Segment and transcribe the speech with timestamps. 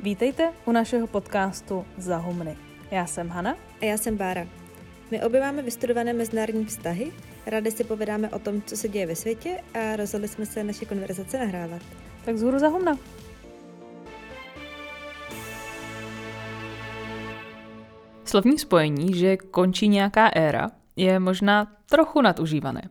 [0.00, 2.56] Vítejte u našeho podcastu Zahumny.
[2.90, 3.56] Já jsem Hana.
[3.80, 4.46] A já jsem Bára.
[5.10, 7.12] My obě máme vystudované mezinárodní vztahy,
[7.46, 10.84] rádi si povídáme o tom, co se děje ve světě a rozhodli jsme se naše
[10.84, 11.82] konverzace nahrávat.
[12.24, 12.98] Tak zhůru Zahumna.
[18.24, 22.82] Slovní spojení, že končí nějaká éra, je možná trochu nadužívané.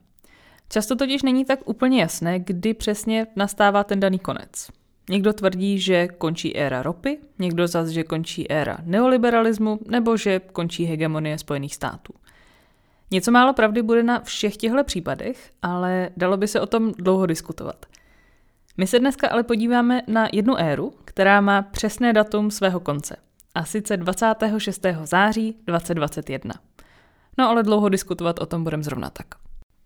[0.70, 4.77] Často totiž není tak úplně jasné, kdy přesně nastává ten daný konec.
[5.10, 10.86] Někdo tvrdí, že končí éra ropy, někdo zase, že končí éra neoliberalismu nebo že končí
[10.86, 12.14] hegemonie Spojených států.
[13.12, 17.26] Něco málo pravdy bude na všech těchto případech, ale dalo by se o tom dlouho
[17.26, 17.86] diskutovat.
[18.78, 23.16] My se dneska ale podíváme na jednu éru, která má přesné datum svého konce,
[23.56, 24.86] a sice 26.
[25.04, 26.54] září 2021.
[27.38, 29.28] No ale dlouho diskutovat o tom budeme zrovna tak.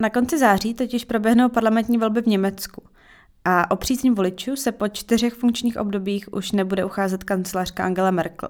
[0.00, 2.82] Na konci září totiž proběhnou parlamentní volby v Německu
[3.44, 8.48] a o přísní voličů se po čtyřech funkčních obdobích už nebude ucházet kancelářka Angela Merkel.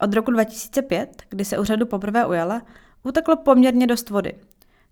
[0.00, 2.62] Od roku 2005, kdy se úřadu poprvé ujala,
[3.02, 4.34] uteklo poměrně dost vody.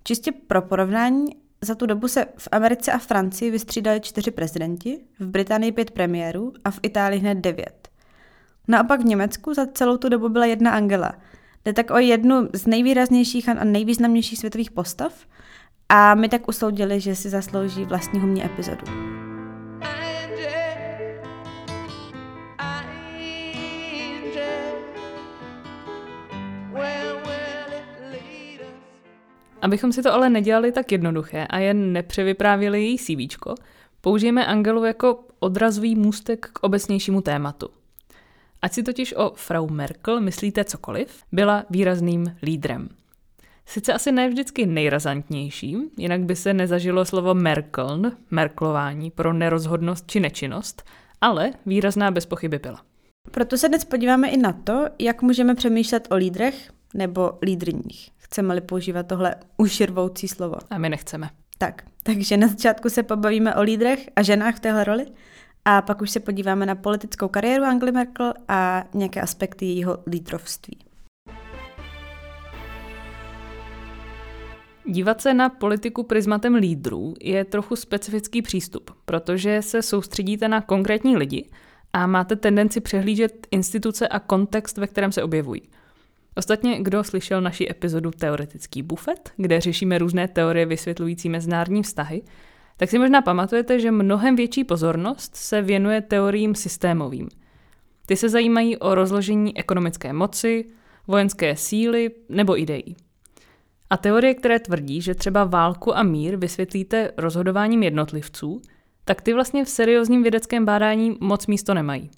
[0.04, 1.26] Čistě pro porovnání,
[1.60, 6.52] za tu dobu se v Americe a Francii vystřídali čtyři prezidenti, v Británii pět premiérů
[6.64, 7.88] a v Itálii hned devět.
[8.68, 11.14] Naopak v Německu za celou tu dobu byla jedna Angela.
[11.64, 15.26] Jde tak o jednu z nejvýraznějších a nejvýznamnějších světových postav
[15.94, 18.84] a my tak usoudili, že si zaslouží vlastní humní epizodu.
[29.62, 33.36] Abychom si to ale nedělali tak jednoduché a jen nepřevyprávěli její CV,
[34.00, 37.68] použijeme Angelu jako odrazový můstek k obecnějšímu tématu.
[38.62, 43.01] Ať si totiž o Frau Merkel myslíte cokoliv, byla výrazným lídrem.
[43.66, 50.20] Sice asi ne vždycky nejrazantnějším, jinak by se nezažilo slovo Merkeln, merklování pro nerozhodnost či
[50.20, 50.82] nečinnost,
[51.20, 52.80] ale výrazná bez pochyby byla.
[53.30, 58.10] Proto se dnes podíváme i na to, jak můžeme přemýšlet o lídrech nebo lídrních.
[58.18, 60.56] Chceme-li používat tohle uširvoucí slovo.
[60.70, 61.30] A my nechceme.
[61.58, 65.06] Tak, takže na začátku se pobavíme o lídrech a ženách v téhle roli
[65.64, 70.78] a pak už se podíváme na politickou kariéru Angely Merkel a nějaké aspekty jejího lídrovství.
[74.86, 81.16] Dívat se na politiku prismatem lídrů je trochu specifický přístup, protože se soustředíte na konkrétní
[81.16, 81.48] lidi
[81.92, 85.62] a máte tendenci přehlížet instituce a kontext, ve kterém se objevují.
[86.36, 92.22] Ostatně, kdo slyšel naši epizodu Teoretický bufet, kde řešíme různé teorie vysvětlující mezinárodní vztahy,
[92.76, 97.28] tak si možná pamatujete, že mnohem větší pozornost se věnuje teoriím systémovým.
[98.06, 100.64] Ty se zajímají o rozložení ekonomické moci,
[101.06, 102.96] vojenské síly nebo ideí.
[103.92, 108.62] A teorie, které tvrdí, že třeba válku a mír vysvětlíte rozhodováním jednotlivců,
[109.04, 112.10] tak ty vlastně v seriózním vědeckém bádání moc místo nemají.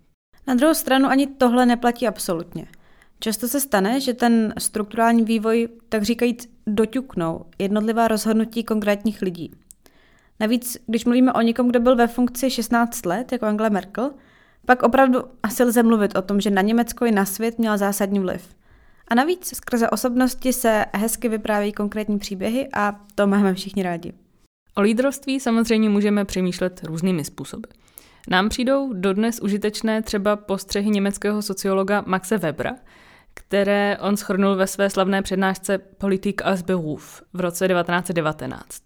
[0.46, 2.66] Na druhou stranu ani tohle neplatí absolutně.
[3.20, 9.52] Často se stane, že ten strukturální vývoj, tak říkajíc, doťuknou jednotlivá rozhodnutí konkrétních lidí.
[10.40, 14.10] Navíc, když mluvíme o někom, kdo byl ve funkci 16 let, jako Angela Merkel,
[14.66, 18.20] pak opravdu asi lze mluvit o tom, že na Německo i na svět měla zásadní
[18.20, 18.54] vliv.
[19.08, 24.12] A navíc skrze osobnosti se hezky vyprávějí konkrétní příběhy a to máme všichni rádi.
[24.74, 27.68] O lídrovství samozřejmě můžeme přemýšlet různými způsoby.
[28.28, 32.74] Nám přijdou dodnes užitečné třeba postřehy německého sociologa Maxe Webera,
[33.34, 38.82] které on schrnul ve své slavné přednášce Politik als Beruf v roce 1919.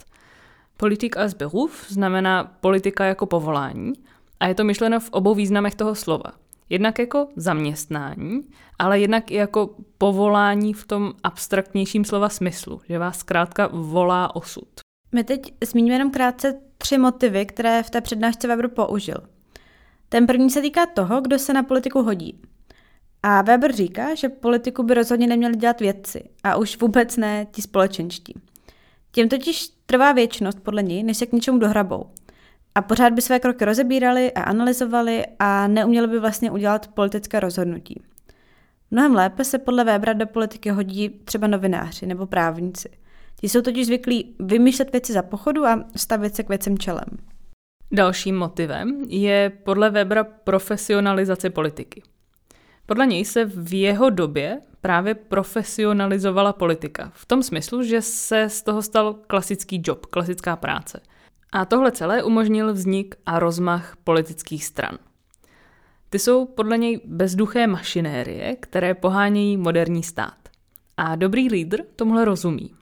[0.77, 3.93] Politik als Beruf znamená politika jako povolání
[4.41, 6.33] a je to myšleno v obou významech toho slova.
[6.71, 8.41] Jednak jako zaměstnání,
[8.79, 14.69] ale jednak i jako povolání v tom abstraktnějším slova smyslu, že vás zkrátka volá osud.
[15.13, 19.17] My teď zmíníme jenom krátce tři motivy, které v té přednášce Weber použil.
[20.09, 22.41] Ten první se týká toho, kdo se na politiku hodí.
[23.23, 27.63] A Weber říká, že politiku by rozhodně neměli dělat vědci a už vůbec ne ti
[27.63, 28.35] společenští.
[29.13, 32.11] Těm totiž trvá věčnost podle něj, než se k něčemu dohrabou.
[32.79, 38.03] A pořád by své kroky rozebírali a analyzovali a neuměli by vlastně udělat politické rozhodnutí.
[38.91, 42.89] Mnohem lépe se podle Webera do politiky hodí třeba novináři nebo právníci.
[43.41, 47.05] Ti jsou totiž zvyklí vymýšlet věci za pochodu a stavit se k věcem čelem.
[47.93, 52.03] Dalším motivem je podle Webera profesionalizace politiky.
[52.87, 57.13] Podle něj se v jeho době právě profesionalizovala politika.
[57.15, 61.01] V tom smyslu, že se z toho stal klasický job, klasická práce.
[61.53, 64.99] A tohle celé umožnil vznik a rozmach politických stran.
[66.11, 70.49] Ty jsou podle něj bezduché mašinérie, které pohánějí moderní stát.
[70.97, 72.75] A dobrý lídr tomuhle rozumí.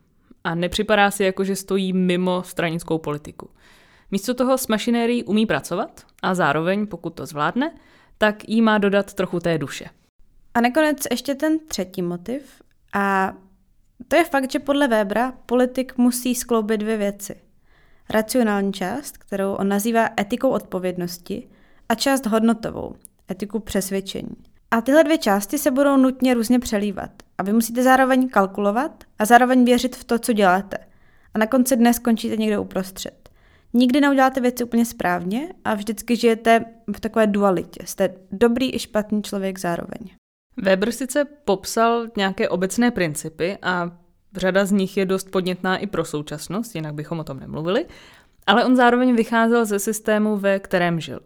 [0.43, 3.49] A nepřipadá si jako, že stojí mimo stranickou politiku.
[4.11, 7.75] Místo toho s mašinérií umí pracovat a zároveň, pokud to zvládne,
[8.17, 9.89] tak jí má dodat trochu té duše.
[10.53, 12.61] A nakonec ještě ten třetí motiv.
[12.93, 13.33] A
[14.07, 17.35] to je fakt, že podle Webera politik musí skloubit dvě věci.
[18.09, 21.47] Racionální část, kterou on nazývá etikou odpovědnosti,
[21.89, 22.95] a část hodnotovou,
[23.31, 24.35] etiku přesvědčení.
[24.71, 27.11] A tyhle dvě části se budou nutně různě přelívat.
[27.37, 30.77] A vy musíte zároveň kalkulovat a zároveň věřit v to, co děláte.
[31.33, 33.29] A na konci dne skončíte někde uprostřed.
[33.73, 36.65] Nikdy neuděláte věci úplně správně a vždycky žijete
[36.95, 37.79] v takové dualitě.
[37.85, 40.09] Jste dobrý i špatný člověk zároveň.
[40.57, 43.97] Weber sice popsal nějaké obecné principy a
[44.35, 47.85] řada z nich je dost podnětná i pro současnost, jinak bychom o tom nemluvili,
[48.47, 51.19] ale on zároveň vycházel ze systému, ve kterém žil.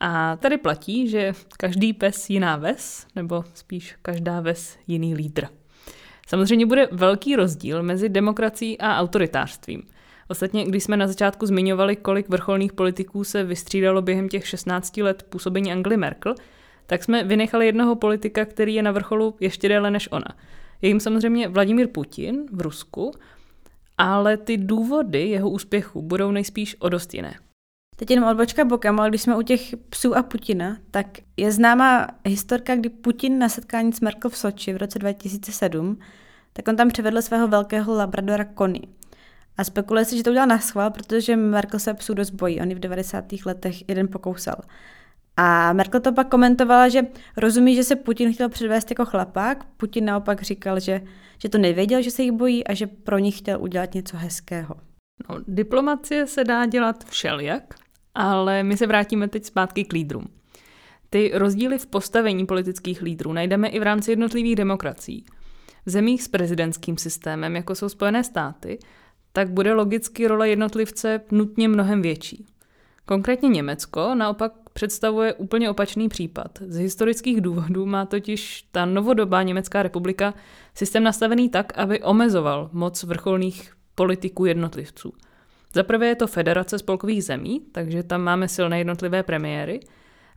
[0.00, 5.46] A tady platí, že každý pes jiná ves, nebo spíš každá ves jiný lídr.
[6.26, 9.82] Samozřejmě bude velký rozdíl mezi demokracií a autoritářstvím.
[10.28, 15.22] Ostatně, když jsme na začátku zmiňovali, kolik vrcholných politiků se vystřídalo během těch 16 let
[15.28, 16.34] působení Angely Merkel,
[16.86, 20.36] tak jsme vynechali jednoho politika, který je na vrcholu ještě déle než ona.
[20.82, 23.12] Je jim samozřejmě Vladimír Putin v Rusku,
[23.98, 27.34] ale ty důvody jeho úspěchu budou nejspíš o dost jiné.
[27.96, 31.06] Teď jenom odbočka bokem, ale když jsme u těch psů a Putina, tak
[31.36, 35.98] je známá historka, kdy Putin na setkání s Merkel v Soči v roce 2007,
[36.52, 38.80] tak on tam přivedl svého velkého labradora Kony.
[39.56, 42.60] A spekuluje se, že to udělal na schvál, protože Merkel se psů dost bojí.
[42.60, 43.24] On v 90.
[43.46, 44.56] letech jeden pokousal.
[45.42, 47.02] A Merkel to pak komentovala, že
[47.36, 49.64] rozumí, že se Putin chtěl předvést jako chlapák.
[49.64, 51.00] Putin naopak říkal, že,
[51.38, 54.74] že to nevěděl, že se jich bojí a že pro nich chtěl udělat něco hezkého.
[55.28, 57.74] No, diplomacie se dá dělat všelijak,
[58.14, 60.24] ale my se vrátíme teď zpátky k lídrům.
[61.10, 65.24] Ty rozdíly v postavení politických lídrů najdeme i v rámci jednotlivých demokracií.
[65.86, 68.78] V zemích s prezidentským systémem, jako jsou Spojené státy,
[69.32, 72.46] tak bude logicky role jednotlivce nutně mnohem větší.
[73.06, 76.58] Konkrétně Německo naopak představuje úplně opačný případ.
[76.66, 80.34] Z historických důvodů má totiž ta novodobá Německá republika
[80.74, 85.12] systém nastavený tak, aby omezoval moc vrcholných politiků jednotlivců.
[85.74, 89.80] Za prvé je to federace spolkových zemí, takže tam máme silné jednotlivé premiéry.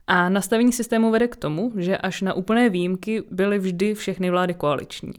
[0.06, 4.54] A nastavení systému vede k tomu, že až na úplné výjimky byly vždy všechny vlády
[4.54, 5.12] koaliční.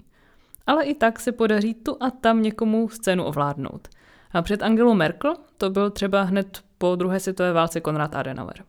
[0.67, 3.87] Ale i tak se podaří tu a tam někomu scénu ovládnout.
[4.31, 8.63] A před Angelou Merkel to byl třeba hned po druhé světové válce Konrad Adenauer.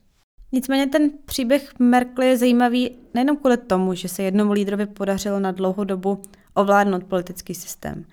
[0.56, 5.52] Nicméně ten příběh Merkel je zajímavý nejenom kvůli tomu, že se jednomu lídrovi podařilo na
[5.52, 6.22] dlouhou dobu
[6.54, 8.04] ovládnout politický systém.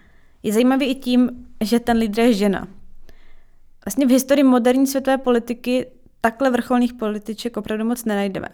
[0.44, 2.68] Je zajímavý i tím, že ten lídr je žena.
[3.86, 5.86] Vlastně v historii moderní světové politiky
[6.22, 8.48] takhle vrcholných političek opravdu moc nenajdeme.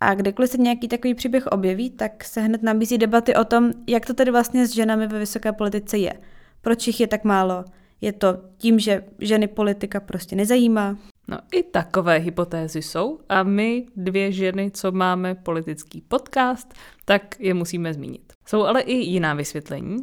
[0.00, 4.06] A kdykoliv se nějaký takový příběh objeví, tak se hned nabízí debaty o tom, jak
[4.06, 6.12] to tedy vlastně s ženami ve vysoké politice je.
[6.60, 7.64] Proč jich je tak málo?
[8.00, 10.96] Je to tím, že ženy politika prostě nezajímá?
[11.28, 16.74] No i takové hypotézy jsou a my dvě ženy, co máme politický podcast,
[17.04, 18.32] tak je musíme zmínit.
[18.46, 19.96] Jsou ale i jiná vysvětlení.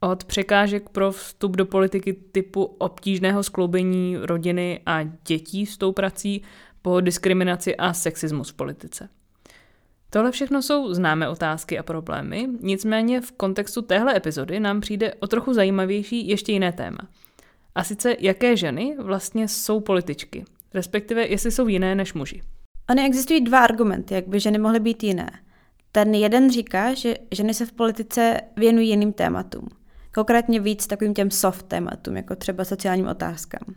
[0.00, 6.42] Od překážek pro vstup do politiky typu obtížného skloubení rodiny a dětí s tou prací
[6.82, 9.08] po diskriminaci a sexismus v politice.
[10.10, 15.26] Tohle všechno jsou známé otázky a problémy, nicméně v kontextu téhle epizody nám přijde o
[15.26, 16.98] trochu zajímavější ještě jiné téma.
[17.74, 20.44] A sice, jaké ženy vlastně jsou političky,
[20.74, 22.42] respektive jestli jsou jiné než muži.
[22.90, 25.30] Ony existují dva argumenty, jak by ženy mohly být jiné.
[25.92, 29.68] Ten jeden říká, že ženy se v politice věnují jiným tématům.
[30.14, 33.74] Konkrétně víc takovým těm soft tématům, jako třeba sociálním otázkám.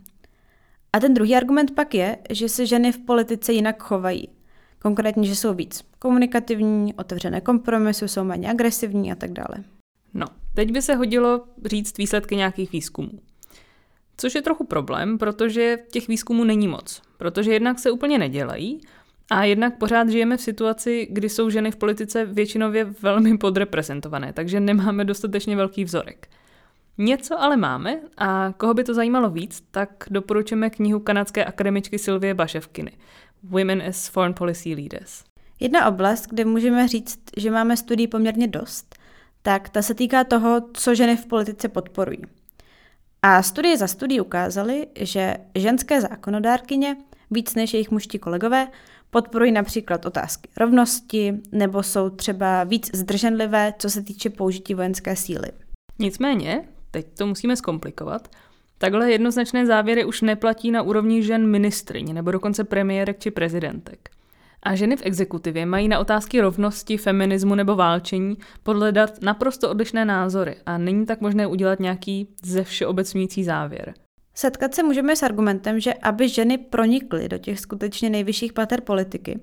[0.92, 4.28] A ten druhý argument pak je, že se ženy v politice jinak chovají.
[4.78, 9.64] Konkrétně, že jsou víc komunikativní, otevřené kompromisu, jsou méně agresivní a tak dále.
[10.14, 13.20] No, teď by se hodilo říct výsledky nějakých výzkumů.
[14.20, 17.02] Což je trochu problém, protože těch výzkumů není moc.
[17.16, 18.80] Protože jednak se úplně nedělají
[19.30, 24.60] a jednak pořád žijeme v situaci, kdy jsou ženy v politice většinově velmi podreprezentované, takže
[24.60, 26.28] nemáme dostatečně velký vzorek.
[26.98, 32.34] Něco ale máme a koho by to zajímalo víc, tak doporučujeme knihu kanadské akademičky Sylvie
[32.34, 32.92] Baševkiny
[33.42, 35.24] Women as Foreign Policy Leaders.
[35.60, 38.94] Jedna oblast, kde můžeme říct, že máme studií poměrně dost,
[39.42, 42.22] tak ta se týká toho, co ženy v politice podporují.
[43.22, 46.96] A studie za studii ukázaly, že ženské zákonodárkyně,
[47.30, 48.68] víc než jejich mužští kolegové,
[49.10, 55.48] podporují například otázky rovnosti nebo jsou třeba víc zdrženlivé, co se týče použití vojenské síly.
[55.98, 58.28] Nicméně, teď to musíme zkomplikovat,
[58.78, 64.10] takhle jednoznačné závěry už neplatí na úrovni žen ministryň nebo dokonce premiérek či prezidentek.
[64.62, 70.04] A ženy v exekutivě mají na otázky rovnosti, feminismu nebo válčení podle dat naprosto odlišné
[70.04, 73.94] názory a není tak možné udělat nějaký ze všeobecňující závěr.
[74.34, 79.40] Setkat se můžeme s argumentem, že aby ženy pronikly do těch skutečně nejvyšších pater politiky,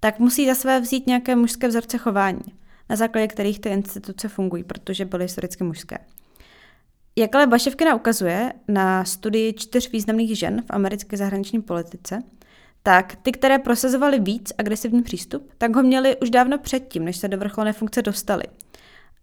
[0.00, 2.42] tak musí za své vzít nějaké mužské vzorce chování,
[2.90, 5.98] na základě kterých ty instituce fungují, protože byly historicky mužské.
[7.16, 12.22] Jak ale Baševkina ukazuje na studii čtyř významných žen v americké zahraniční politice,
[12.88, 17.28] tak ty, které prosazovaly víc agresivní přístup, tak ho měly už dávno předtím, než se
[17.28, 18.42] do vrcholné funkce dostali.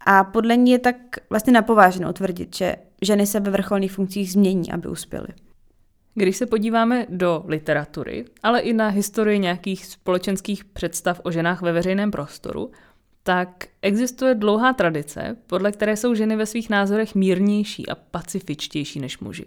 [0.00, 0.96] A podle ní je tak
[1.30, 5.28] vlastně napováženou tvrdit, že ženy se ve vrcholných funkcích změní, aby uspěly.
[6.14, 11.72] Když se podíváme do literatury, ale i na historii nějakých společenských představ o ženách ve
[11.72, 12.70] veřejném prostoru,
[13.22, 19.18] tak existuje dlouhá tradice, podle které jsou ženy ve svých názorech mírnější a pacifičtější než
[19.18, 19.46] muži.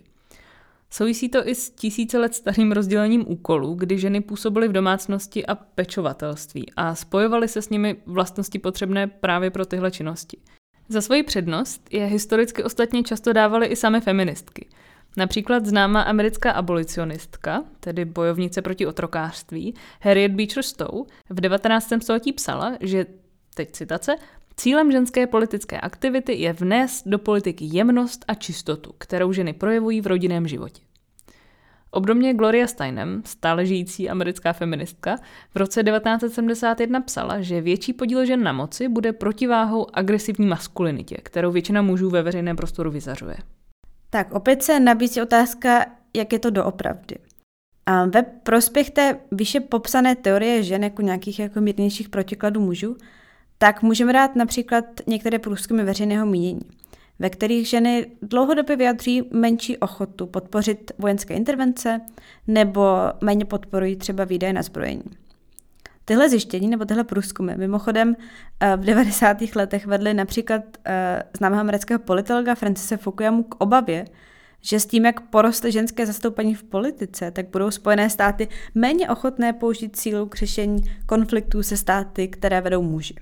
[0.91, 5.55] Souvisí to i s tisíce let starým rozdělením úkolů, kdy ženy působily v domácnosti a
[5.55, 10.37] pečovatelství a spojovaly se s nimi vlastnosti potřebné právě pro tyhle činnosti.
[10.89, 14.67] Za svoji přednost je historicky ostatně často dávaly i same feministky.
[15.17, 21.93] Například známá americká abolicionistka, tedy bojovnice proti otrokářství, Harriet Beecher Stowe, v 19.
[22.01, 23.05] století psala, že,
[23.55, 24.15] teď citace,
[24.59, 30.07] Cílem ženské politické aktivity je vnést do politiky jemnost a čistotu, kterou ženy projevují v
[30.07, 30.81] rodinném životě.
[31.91, 35.17] Obdobně Gloria Steinem, stále žijící americká feministka,
[35.53, 41.51] v roce 1971 psala, že větší podíl žen na moci bude protiváhou agresivní maskulinitě, kterou
[41.51, 43.37] většina mužů ve veřejném prostoru vyzařuje.
[44.09, 45.85] Tak opět se nabízí otázka,
[46.15, 47.15] jak je to doopravdy.
[47.85, 52.97] A ve prospěch té vyše popsané teorie žen jako nějakých jako mírnějších protikladů mužů
[53.61, 56.61] tak můžeme dát například některé průzkumy veřejného mínění,
[57.19, 62.01] ve kterých ženy dlouhodobě vyjadří menší ochotu podpořit vojenské intervence
[62.47, 65.03] nebo méně podporují třeba výdaje na zbrojení.
[66.05, 68.15] Tyhle zjištění nebo tyhle průzkumy mimochodem
[68.59, 69.37] eh, v 90.
[69.55, 74.05] letech vedly například eh, známého amerického politologa Francise Fukuyamu k obavě,
[74.61, 79.53] že s tím, jak poroste ženské zastoupení v politice, tak budou Spojené státy méně ochotné
[79.53, 83.15] použít sílu k řešení konfliktů se státy, které vedou muži.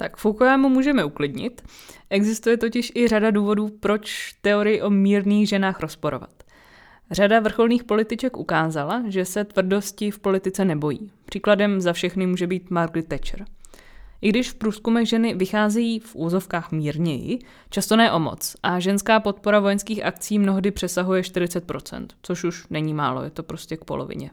[0.00, 1.62] Tak Foucaulta můžeme uklidnit.
[2.10, 6.42] Existuje totiž i řada důvodů, proč teorii o mírných ženách rozporovat.
[7.10, 11.12] Řada vrcholných političek ukázala, že se tvrdosti v politice nebojí.
[11.24, 13.44] Příkladem za všechny může být Margaret Thatcher.
[14.20, 17.38] I když v průzkumech ženy vycházejí v úzovkách mírněji,
[17.70, 22.94] často ne o moc, a ženská podpora vojenských akcí mnohdy přesahuje 40%, což už není
[22.94, 24.30] málo, je to prostě k polovině.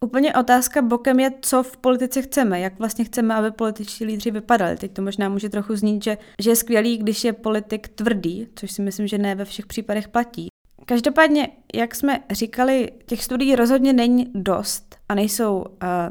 [0.00, 4.76] Úplně otázka bokem je, co v politice chceme, jak vlastně chceme, aby političtí lídři vypadali.
[4.76, 8.72] Teď to možná může trochu znít, že, že je skvělý, když je politik tvrdý, což
[8.72, 10.48] si myslím, že ne ve všech případech platí.
[10.86, 15.66] Každopádně, jak jsme říkali, těch studií rozhodně není dost a nejsou uh,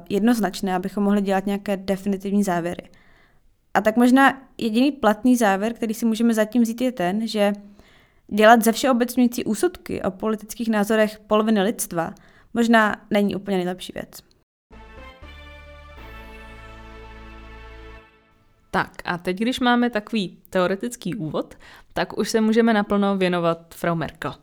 [0.10, 2.89] jednoznačné, abychom mohli dělat nějaké definitivní závěry.
[3.74, 7.54] A tak možná jediný platný závěr, který si můžeme zatím vzít, je ten, že
[8.27, 12.13] dělat ze všeobecňující úsudky o politických názorech poloviny lidstva–
[12.56, 14.10] možná není úplně nejlepší věc.
[18.72, 21.56] Tak a teď, když máme takový teoretický úvod,
[21.94, 24.34] tak už se můžeme naplno věnovat Frau Merkel.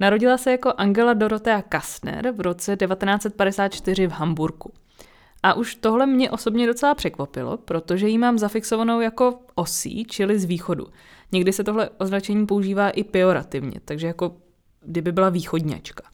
[0.00, 4.70] Narodila se jako Angela Dorothea Kastner v roce 1954 v Hamburgu.
[5.42, 10.44] A už tohle mě osobně docela překvapilo, protože ji mám zafixovanou jako osí, čili z
[10.44, 10.86] východu.
[11.32, 14.36] Někdy se tohle označení používá i pejorativně, takže jako
[14.80, 16.09] kdyby byla východňačka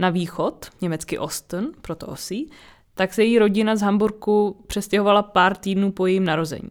[0.00, 2.50] na východ, německy Osten, proto osí,
[2.94, 6.70] tak se její rodina z Hamburku přestěhovala pár týdnů po jejím narození,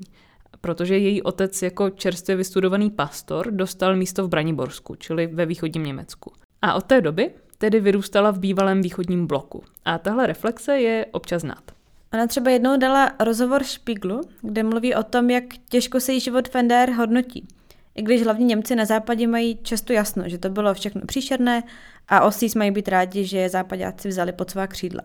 [0.62, 6.32] protože její otec jako čerstvě vystudovaný pastor dostal místo v Braniborsku, čili ve východním Německu.
[6.62, 9.64] A od té doby tedy vyrůstala v bývalém východním bloku.
[9.86, 11.72] A tahle reflexe je občas znát.
[12.14, 16.50] Ona třeba jednou dala rozhovor Špiglu, kde mluví o tom, jak těžko se jí život
[16.50, 17.48] Fender hodnotí.
[17.96, 21.64] I když hlavně Němci na západě mají často jasno, že to bylo všechno příšerné
[22.08, 25.02] a Osís mají být rádi, že je západáci vzali pod svá křídla.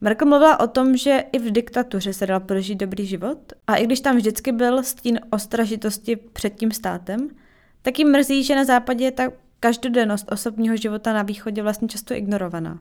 [0.00, 3.84] Merkel mluvila o tom, že i v diktatuře se dal prožít dobrý život a i
[3.84, 7.28] když tam vždycky byl stín ostražitosti před tím státem,
[7.82, 9.22] tak jim mrzí, že na západě je ta
[9.60, 12.78] každodennost osobního života na východě vlastně často ignorovaná.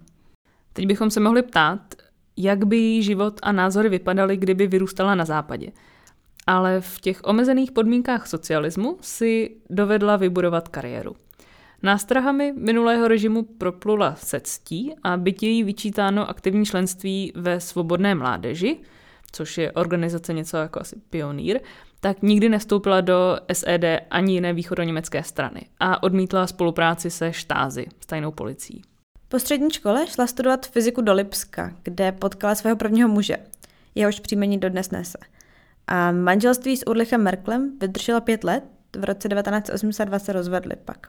[0.74, 1.96] Teď bychom se mohli ptát,
[2.38, 5.72] jak by její život a názory vypadaly, kdyby vyrůstala na západě.
[6.48, 11.16] Ale v těch omezených podmínkách socialismu si dovedla vybudovat kariéru.
[11.84, 18.78] Nástrahami minulého režimu proplula se ctí a byť její vyčítáno aktivní členství ve Svobodné mládeži,
[19.32, 21.60] což je organizace něco jako asi pionýr,
[22.00, 28.32] tak nikdy nestoupila do SED ani jiné východoněmecké strany a odmítla spolupráci se štázy, tajnou
[28.32, 28.82] policií.
[29.28, 33.38] Po střední škole šla studovat fyziku do Lipska, kde potkala svého prvního muže.
[33.96, 35.18] Jehož příjmení dodnes nese.
[35.88, 38.64] A manželství s Urlichem Merklem vydrželo pět let,
[38.98, 41.08] v roce 1982 se rozvedli pak.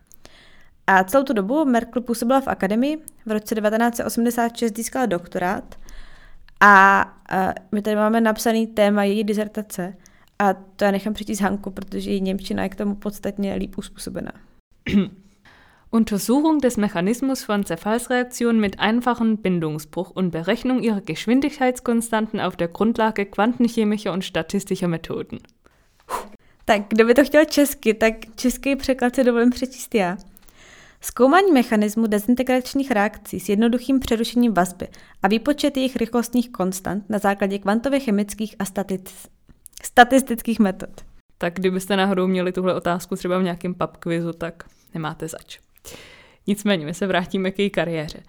[0.86, 5.74] A celou tu dobu Merkel působila v akademii, v roce 1986 získala doktorát
[6.60, 7.04] A
[7.72, 9.94] my tady máme napsaný téma její dizertace
[10.38, 14.32] a to já nechám přečíst Hanku, protože její Němčina je k tomu podstatně líp uspůsobená.
[15.94, 23.26] Untersuchung des Mechanismus von Zerfallsreaktionen mit einfachem Bindungsbruch und Berechnung ihrer Geschwindigkeitskonstanten auf der Grundlage
[23.26, 25.38] quantenchemischer und statistischer Methoden.
[26.64, 30.16] Tak, kdo by to chtěl česky, tak český překlad si dovolím přečíst já.
[31.00, 34.88] Zkoumání mechanismu dezintegračních reakcí s jednoduchým přerušením vazby
[35.22, 39.28] a výpočet jejich rychlostních konstant na základě kvantově chemických a static-
[39.82, 40.90] statistických metod.
[41.38, 45.58] Tak kdybyste náhodou měli tuhle otázku třeba v nějakém pub quizu, tak nemáte zač.
[46.46, 48.22] Nicméně, my se vrátíme k její kariéře.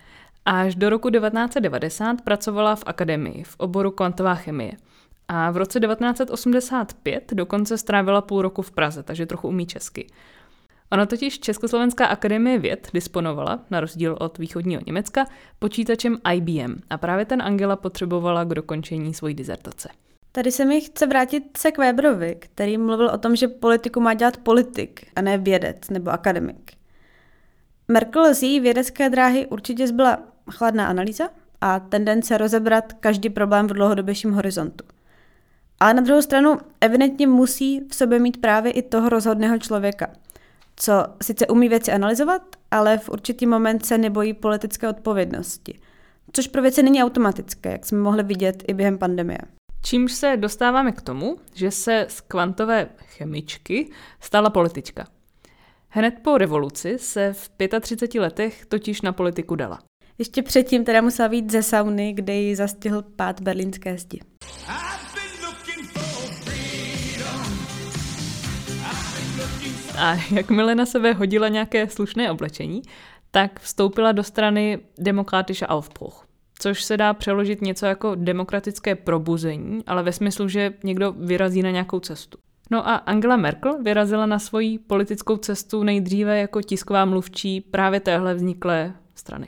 [0.45, 4.71] Až do roku 1990 pracovala v akademii v oboru kvantová chemie.
[5.27, 10.07] A v roce 1985 dokonce strávila půl roku v Praze, takže trochu umí česky.
[10.91, 15.25] Ona totiž Československá akademie věd disponovala, na rozdíl od východního Německa,
[15.59, 19.89] počítačem IBM a právě ten Angela potřebovala k dokončení svojí dizertace.
[20.31, 24.13] Tady se mi chce vrátit se k Weberovi, který mluvil o tom, že politiku má
[24.13, 26.71] dělat politik a ne vědec nebo akademik.
[27.87, 30.19] Merkel z její vědecké dráhy určitě zbyla
[30.51, 31.29] chladná analýza
[31.61, 34.85] a tendence rozebrat každý problém v dlouhodobějším horizontu.
[35.79, 40.07] Ale na druhou stranu evidentně musí v sobě mít právě i toho rozhodného člověka,
[40.75, 45.79] co sice umí věci analyzovat, ale v určitý moment se nebojí politické odpovědnosti.
[46.33, 49.37] Což pro věci není automatické, jak jsme mohli vidět i během pandemie.
[49.83, 55.07] Čímž se dostáváme k tomu, že se z kvantové chemičky stala politička.
[55.97, 57.49] Hned po revoluci se v
[57.81, 59.79] 35 letech totiž na politiku dala.
[60.17, 64.19] Ještě předtím teda musela být ze sauny, kde ji zastihl pád berlínské zdi.
[69.97, 72.81] A jakmile na sebe hodila nějaké slušné oblečení,
[73.31, 76.27] tak vstoupila do strany Demokratische Aufbruch,
[76.59, 81.71] což se dá přeložit něco jako demokratické probuzení, ale ve smyslu, že někdo vyrazí na
[81.71, 82.37] nějakou cestu.
[82.71, 88.35] No a Angela Merkel vyrazila na svoji politickou cestu nejdříve jako tisková mluvčí právě téhle
[88.35, 89.47] vzniklé strany.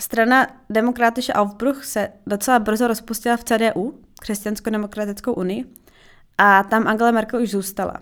[0.00, 5.64] Strana Demokratische Aufbruch se docela brzo rozpustila v CDU, Křesťansko-demokratickou unii,
[6.38, 7.94] a tam Angela Merkel už zůstala.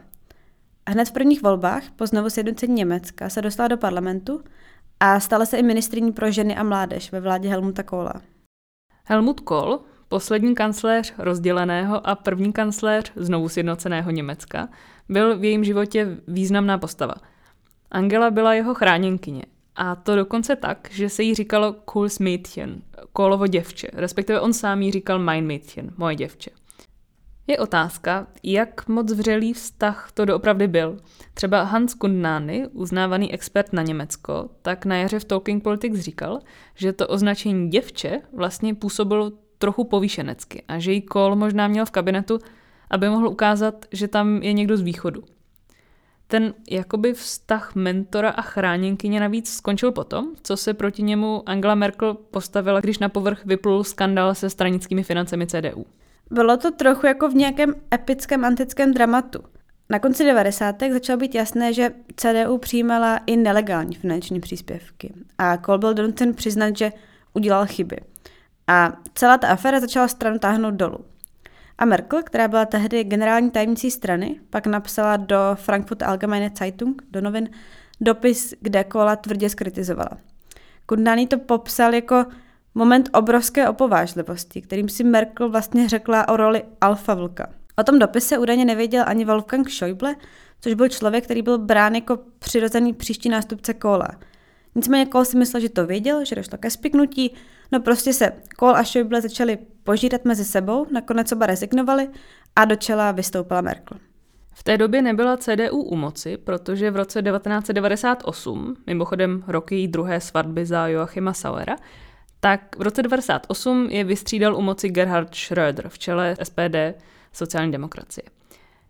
[0.86, 4.44] A hned v prvních volbách po znovu sjednocení Německa se dostala do parlamentu
[5.00, 8.22] a stala se i ministriní pro ženy a mládež ve vládě Helmuta Kohla.
[9.04, 14.68] Helmut Kohl Poslední kancléř rozděleného a první kancléř znovu sjednoceného Německa
[15.08, 17.14] byl v jejím životě významná postava.
[17.90, 19.42] Angela byla jeho chráněnkyně
[19.76, 24.82] a to dokonce tak, že se jí říkalo Kohls Mädchen, Kohlovo děvče, respektive on sám
[24.82, 26.50] jí říkal Mein Mädchen, moje děvče.
[27.46, 30.96] Je otázka, jak moc vřelý vztah to doopravdy byl.
[31.34, 36.38] Třeba Hans Kundnány, uznávaný expert na Německo, tak na jaře v Talking Politics říkal,
[36.74, 41.90] že to označení děvče vlastně působilo trochu povýšenecky a že jí Cole možná měl v
[41.90, 42.38] kabinetu,
[42.90, 45.22] aby mohl ukázat, že tam je někdo z východu.
[46.26, 52.14] Ten jakoby vztah mentora a chráněnkyně navíc skončil potom, co se proti němu Angela Merkel
[52.14, 55.86] postavila, když na povrch vyplul skandál se stranickými financemi CDU.
[56.30, 59.38] Bylo to trochu jako v nějakém epickém antickém dramatu.
[59.90, 60.76] Na konci 90.
[60.92, 66.76] začalo být jasné, že CDU přijímala i nelegální finanční příspěvky a Kohl byl donucen přiznat,
[66.76, 66.92] že
[67.34, 67.96] udělal chyby–
[68.66, 70.98] a celá ta aféra začala stranu táhnout dolů.
[71.78, 77.20] A Merkel, která byla tehdy generální tajemnicí strany, pak napsala do Frankfurt Allgemeine Zeitung, do
[77.20, 77.50] novin,
[78.00, 80.10] dopis, kde Kola tvrdě skritizovala.
[80.86, 82.26] Kundani to popsal jako
[82.74, 87.48] moment obrovské opovážlivosti, kterým si Merkel vlastně řekla o roli alfa vlka.
[87.76, 90.16] O tom dopise údajně nevěděl ani Wolfgang Schäuble,
[90.60, 94.08] což byl člověk, který byl brán jako přirozený příští nástupce Kola.
[94.74, 97.34] Nicméně Kohl si myslel, že to věděl, že došlo ke spiknutí
[97.74, 102.08] No prostě se Kohl a Schäuble začali požírat mezi sebou, nakonec oba rezignovali
[102.56, 103.98] a do čela vystoupila Merkel.
[104.52, 110.20] V té době nebyla CDU u moci, protože v roce 1998, mimochodem roky její druhé
[110.20, 111.76] svatby za Joachima Sauera,
[112.40, 116.76] tak v roce 1998 je vystřídal u moci Gerhard Schröder v čele SPD
[117.32, 118.24] sociální demokracie.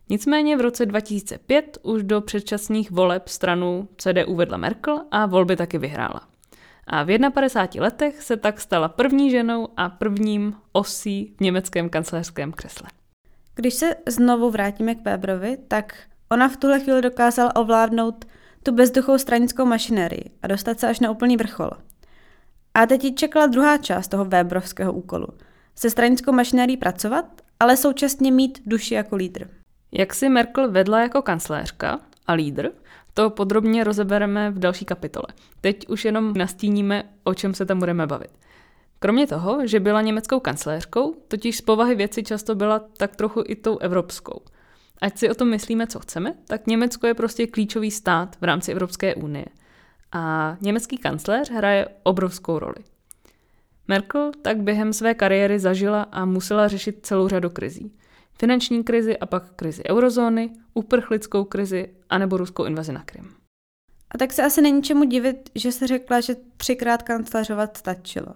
[0.08, 5.78] Nicméně v roce 2005 už do předčasných voleb stranu CDU vedla Merkel a volby taky
[5.78, 6.33] vyhrála.
[6.86, 12.52] A v 51 letech se tak stala první ženou a prvním osí v německém kancelářském
[12.52, 12.88] křesle.
[13.54, 15.94] Když se znovu vrátíme k Weberovi, tak
[16.30, 18.24] ona v tuhle chvíli dokázala ovládnout
[18.62, 21.70] tu bezduchou stranickou mašinerii a dostat se až na úplný vrchol.
[22.74, 25.26] A teď ji čekala druhá část toho Weberovského úkolu.
[25.74, 27.24] Se stranickou mašinérií pracovat,
[27.60, 29.48] ale současně mít duši jako lídr.
[29.92, 32.70] Jak si Merkel vedla jako kancléřka a lídr,
[33.14, 35.26] to podrobně rozebereme v další kapitole.
[35.60, 38.30] Teď už jenom nastíníme, o čem se tam budeme bavit.
[38.98, 43.56] Kromě toho, že byla německou kancléřkou, totiž z povahy věci často byla tak trochu i
[43.56, 44.40] tou evropskou.
[45.02, 48.72] Ať si o tom myslíme, co chceme, tak Německo je prostě klíčový stát v rámci
[48.72, 49.44] Evropské unie.
[50.12, 52.84] A německý kancléř hraje obrovskou roli.
[53.88, 57.92] Merkel tak během své kariéry zažila a musela řešit celou řadu krizí.
[58.38, 63.34] Finanční krizi a pak krizi eurozóny, uprchlickou krizi anebo ruskou invazi na Krym.
[64.10, 68.34] A tak se asi není čemu divit, že se řekla, že třikrát kancléřovat stačilo.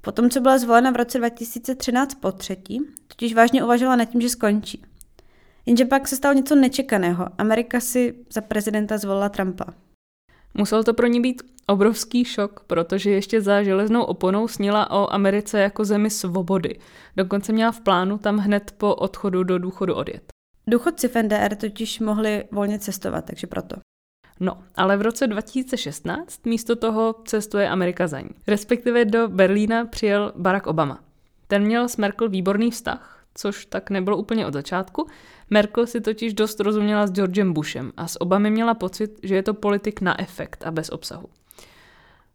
[0.00, 4.28] Potom, co byla zvolena v roce 2013 po třetí, totiž vážně uvažovala nad tím, že
[4.28, 4.84] skončí.
[5.66, 7.26] Jenže pak se stalo něco nečekaného.
[7.38, 9.64] Amerika si za prezidenta zvolila Trumpa.
[10.54, 15.60] Musel to pro ní být obrovský šok, protože ještě za železnou oponou snila o Americe
[15.60, 16.78] jako zemi svobody.
[17.16, 20.22] Dokonce měla v plánu tam hned po odchodu do důchodu odjet.
[20.66, 23.76] Důchodci v NDR totiž mohli volně cestovat, takže proto.
[24.40, 28.30] No, ale v roce 2016 místo toho cestuje Amerika za ní.
[28.46, 31.00] Respektive do Berlína přijel Barack Obama.
[31.46, 35.06] Ten měl s Merkel výborný vztah, což tak nebylo úplně od začátku.
[35.50, 39.42] Merkel si totiž dost rozuměla s Georgem Bushem a s Obamy měla pocit, že je
[39.42, 41.28] to politik na efekt a bez obsahu.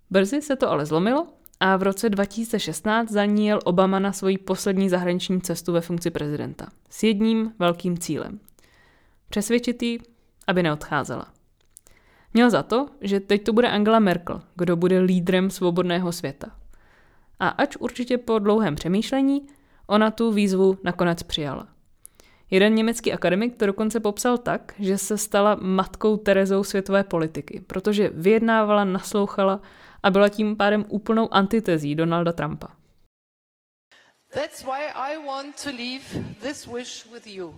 [0.10, 1.28] Brzy se to ale zlomilo
[1.60, 6.12] a v roce 2016 za ní jel Obama na svoji poslední zahraniční cestu ve funkci
[6.12, 6.68] prezidenta.
[6.90, 8.40] S jedním velkým cílem.
[9.30, 10.00] Přesvědčit jí,
[10.48, 11.28] aby neodcházela.
[12.34, 16.52] Měl za to, že teď to bude Angela Merkel, kdo bude lídrem svobodného světa.
[17.40, 19.48] A ač určitě po dlouhém přemýšlení,
[19.88, 21.68] ona tu výzvu nakonec přijala.
[22.52, 28.10] Jeden německý akademik to dokonce popsal tak, že se stala matkou Terezou světové politiky, protože
[28.10, 29.62] vyjednávala, naslouchala
[30.04, 32.68] a byla tím pádem úplnou antitezí Donalda Trumpa.
[34.34, 36.04] That's why I want to leave
[36.42, 37.56] this wish with you.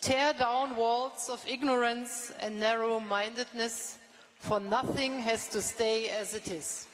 [0.00, 3.98] Tear down walls of ignorance and narrow-mindedness,
[4.38, 6.93] for nothing has to stay as it is.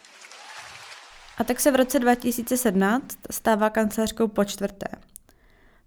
[1.40, 4.87] A tak se v roce 2017 stává kancelářkou po čtvrté.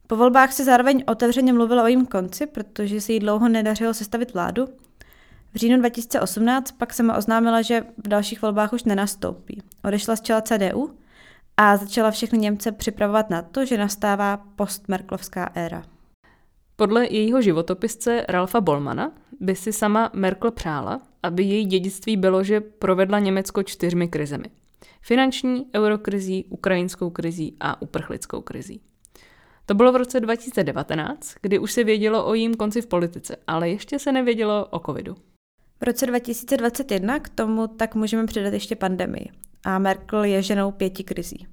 [0.08, 4.34] Po volbách se zároveň otevřeně mluvilo o jejím konci, protože se jí dlouho nedařilo sestavit
[4.34, 4.68] vládu.
[5.54, 9.64] V říjnu 2018 pak sama oznámila, že v dalších volbách už nenastoupí.
[9.84, 10.98] Odešla z čela CDU
[11.58, 15.84] a začala všechny Němce připravovat na to, že nastává postmerklovská éra.
[16.76, 22.62] Podle jejího životopisce Ralfa Bolmana by si sama Merkel přála, aby její dědictví bylo, že
[22.62, 24.46] provedla Německo čtyřmi krizemi.
[25.06, 28.82] Finanční, eurokrizí, ukrajinskou krizí a uprchlickou krizí.
[29.66, 33.70] To bylo v roce 2019, kdy už se vědělo o jím konci v politice, ale
[33.70, 35.16] ještě se nevědělo o covidu.
[35.82, 39.30] V roce 2021 k tomu tak můžeme přidat ještě pandemii.
[39.66, 41.48] A Merkel je ženou pěti krizí.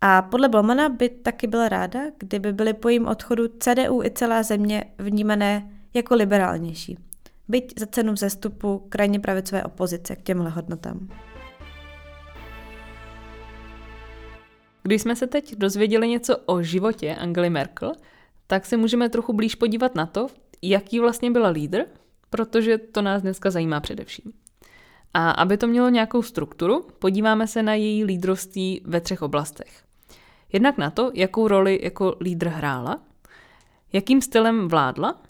[0.00, 4.42] A podle Blomana by taky byla ráda, kdyby byly po jejím odchodu CDU i celá
[4.42, 6.98] země vnímané jako liberálnější.
[7.48, 11.08] Byť za cenu vzestupu krajně pravicové opozice k těmhle hodnotám.
[14.88, 17.92] Když jsme se teď dozvěděli něco o životě Angely Merkel,
[18.46, 20.26] tak se můžeme trochu blíž podívat na to,
[20.62, 21.84] jaký vlastně byla lídr,
[22.30, 24.32] protože to nás dneska zajímá především.
[25.14, 29.84] A aby to mělo nějakou strukturu, podíváme se na její lídrovství ve třech oblastech.
[30.52, 33.02] Jednak na to, jakou roli jako lídr hrála,
[33.92, 35.22] jakým stylem vládla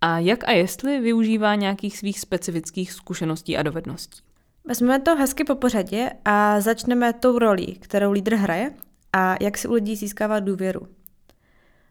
[0.00, 4.20] a jak a jestli využívá nějakých svých specifických zkušeností a dovedností.
[4.64, 8.70] Vezmeme to hezky po pořadě a začneme tou rolí, kterou lídr hraje
[9.16, 10.88] a jak si u lidí získává důvěru.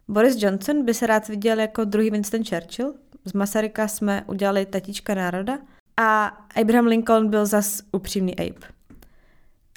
[0.07, 2.93] Boris Johnson by se rád viděl jako druhý Winston Churchill,
[3.25, 5.57] z Masaryka jsme udělali tatička národa
[5.97, 6.25] a
[6.61, 8.67] Abraham Lincoln byl zas upřímný Abe.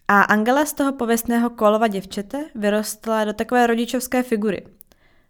[0.09, 4.67] A Angela z toho pověstného kolova děvčete vyrostla do takové rodičovské figury.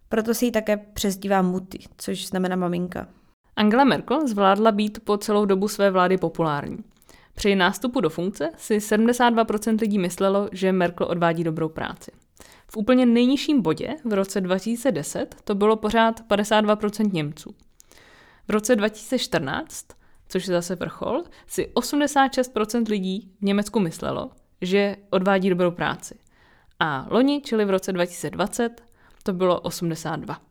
[0.09, 3.07] Proto si ji také přezdívá Muty, což znamená maminka.
[3.55, 6.77] Angela Merkel zvládla být po celou dobu své vlády populární.
[7.39, 12.11] Při nástupu do funkce si 72% lidí myslelo, že Merkel odvádí dobrou práci.
[12.71, 17.55] V úplně nejnižším bodě v roce 2010 to bylo pořád 52% Němců.
[18.47, 19.85] V roce 2014,
[20.29, 26.15] což je zase vrchol, si 86% lidí v Německu myslelo, že odvádí dobrou práci.
[26.79, 28.83] A loni, čili v roce 2020,
[29.23, 30.41] to bylo 82.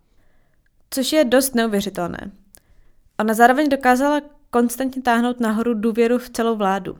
[0.90, 2.31] Což je dost neuvěřitelné.
[3.20, 6.98] Ona zároveň dokázala konstantně táhnout nahoru důvěru v celou vládu.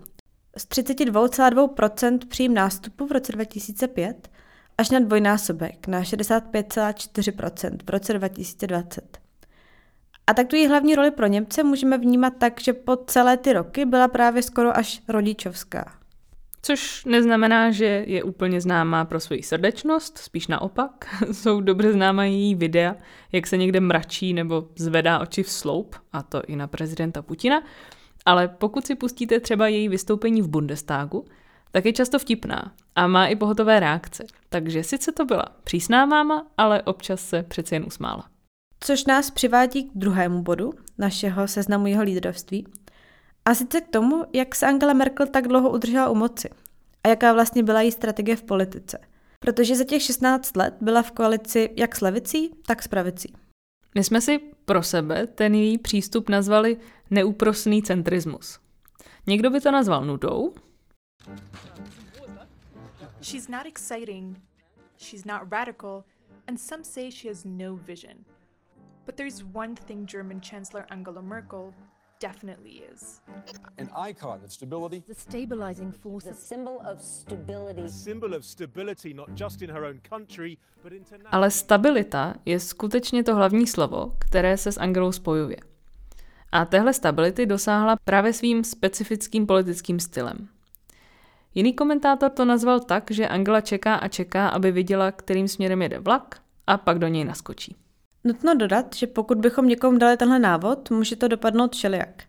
[0.57, 4.29] Z 32,2% přím nástupu v roce 2005
[4.79, 9.19] až na dvojnásobek na 65,4% v roce 2020.
[10.27, 13.53] A tak tu její hlavní roli pro Němce můžeme vnímat tak, že po celé ty
[13.53, 15.98] roky byla právě skoro až rodičovská.
[16.63, 21.07] Což neznamená, že je úplně známá pro svoji srdečnost, spíš naopak.
[21.33, 22.97] Jsou dobře známá její videa,
[23.33, 27.63] jak se někde mračí nebo zvedá oči v sloup, a to i na prezidenta Putina.
[28.25, 31.25] Ale pokud si pustíte třeba její vystoupení v Bundestagu,
[31.71, 34.25] tak je často vtipná a má i pohotové reakce.
[34.49, 38.25] Takže sice to byla přísná máma, ale občas se přeci jen usmála.
[38.81, 42.67] Což nás přivádí k druhému bodu našeho seznamu jeho lídrovství.
[43.49, 46.49] A sice k tomu, jak se Angela Merkel tak dlouho udržela u moci
[47.05, 48.99] a jaká vlastně byla její strategie v politice.
[49.41, 53.35] Protože za těch 16 let byla v koalici jak s levicí, tak s pravicí.
[53.95, 56.77] My jsme si pro sebe ten její přístup nazvali
[57.11, 58.59] neúprosný centrismus.
[59.27, 60.55] Někdo by to nazval nudou.
[63.23, 64.41] She's not exciting,
[64.99, 66.05] she's not radical,
[66.47, 68.15] and some say she has no vision.
[69.07, 71.75] But there's one thing German Chancellor Angela Merkel
[72.21, 73.21] definitely is.
[73.79, 75.03] An icon of stability.
[75.09, 76.29] The stabilizing force.
[76.29, 77.83] The symbol of stability.
[77.83, 81.33] The symbol of stability not just in her own country, but internationally.
[81.33, 85.57] Ale stabilita je skutečně to hlavní slovo, které se s Angelou spojuje.
[86.53, 90.49] A téhle stability dosáhla právě svým specifickým politickým stylem.
[91.55, 95.99] Jiný komentátor to nazval tak, že Angela čeká a čeká, aby viděla, kterým směrem jede
[95.99, 97.77] vlak a pak do něj naskočí.
[98.25, 102.23] Nutno dodat, že pokud bychom někomu dali tenhle návod, může to dopadnout všelijak.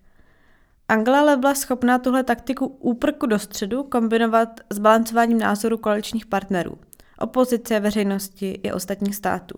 [0.87, 6.77] Angela ale byla schopná tuhle taktiku úprku do středu kombinovat s balancováním názoru koaličních partnerů,
[7.19, 9.55] opozice, veřejnosti i ostatních států.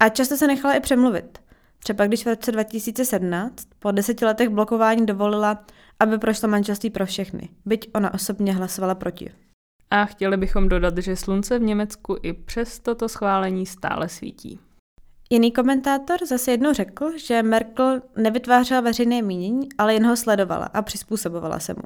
[0.00, 1.38] A často se nechala i přemluvit.
[1.78, 5.64] Třeba když v roce 2017 po deseti letech blokování dovolila,
[6.00, 9.32] aby prošlo manželství pro všechny, byť ona osobně hlasovala proti.
[9.90, 14.60] A chtěli bychom dodat, že slunce v Německu i přes toto schválení stále svítí.
[15.30, 20.82] Jiný komentátor zase jednou řekl, že Merkel nevytvářela veřejné mínění, ale jen ho sledovala a
[20.82, 21.82] přizpůsobovala se mu.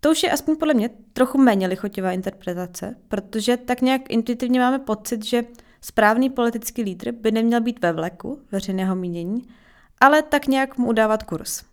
[0.00, 4.78] To už je aspoň podle mě trochu méně lichotivá interpretace, protože tak nějak intuitivně máme
[4.78, 5.44] pocit, že
[5.80, 9.42] správný politický lídr by neměl být ve vleku veřejného mínění,
[10.00, 11.64] ale tak nějak mu udávat kurz.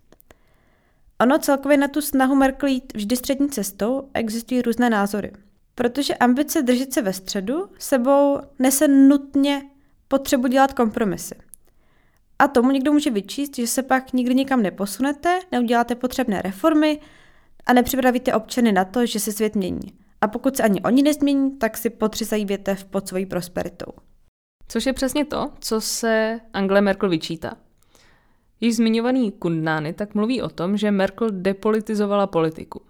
[1.21, 5.31] Ono celkově na tu snahu Merkel jít vždy střední cestou existují různé názory.
[5.75, 9.63] Protože ambice držet se ve středu sebou nese nutně
[10.11, 11.35] potřebu dělat kompromisy.
[12.39, 16.99] A tomu někdo může vyčíst, že se pak nikdy nikam neposunete, neuděláte potřebné reformy
[17.65, 19.93] a nepřipravíte občany na to, že se svět mění.
[20.21, 23.93] A pokud se ani oni nezmění, tak si potřesají větev pod svojí prosperitou.
[24.67, 27.57] Což je přesně to, co se Angle Merkel vyčítá.
[28.61, 32.81] Již zmiňovaný Kundnány tak mluví o tom, že Merkel depolitizovala politiku.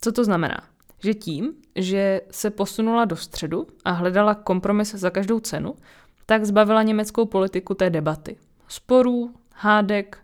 [0.00, 0.68] Co to znamená?
[0.98, 5.74] Že tím, že se posunula do středu a hledala kompromis za každou cenu,
[6.26, 8.36] tak zbavila německou politiku té debaty.
[8.68, 10.18] Sporů, hádek,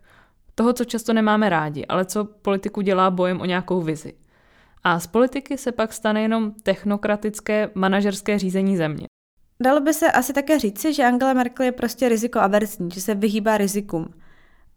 [0.55, 4.15] toho, co často nemáme rádi, ale co politiku dělá bojem o nějakou vizi.
[4.85, 9.07] A z politiky se pak stane jenom technokratické manažerské řízení země.
[9.63, 13.59] Dalo by se asi také říci, že Angela Merkel je prostě rizikoaverzní, že se vyhýbá
[13.59, 14.15] rizikům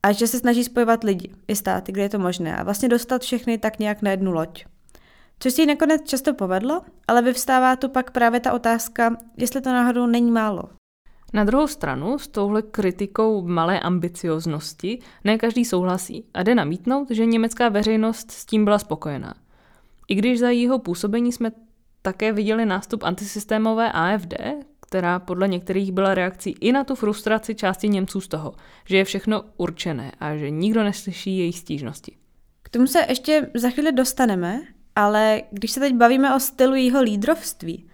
[0.03, 3.21] a že se snaží spojovat lidi i státy, kde je to možné a vlastně dostat
[3.21, 4.65] všechny tak nějak na jednu loď.
[5.39, 10.05] Což si nakonec často povedlo, ale vyvstává tu pak právě ta otázka, jestli to náhodou
[10.05, 10.63] není málo.
[11.35, 17.25] Na druhou stranu s touhle kritikou malé ambicioznosti ne každý souhlasí a jde namítnout, že
[17.25, 19.33] německá veřejnost s tím byla spokojená.
[20.07, 21.51] I když za jeho působení jsme
[22.01, 24.33] také viděli nástup antisystémové AFD,
[24.79, 28.53] která podle některých byla reakcí i na tu frustraci části Němců z toho,
[28.85, 32.15] že je všechno určené a že nikdo neslyší jejich stížnosti.
[32.63, 34.61] K tomu se ještě za chvíli dostaneme,
[34.95, 37.89] ale když se teď bavíme o stylu jeho lídrovství,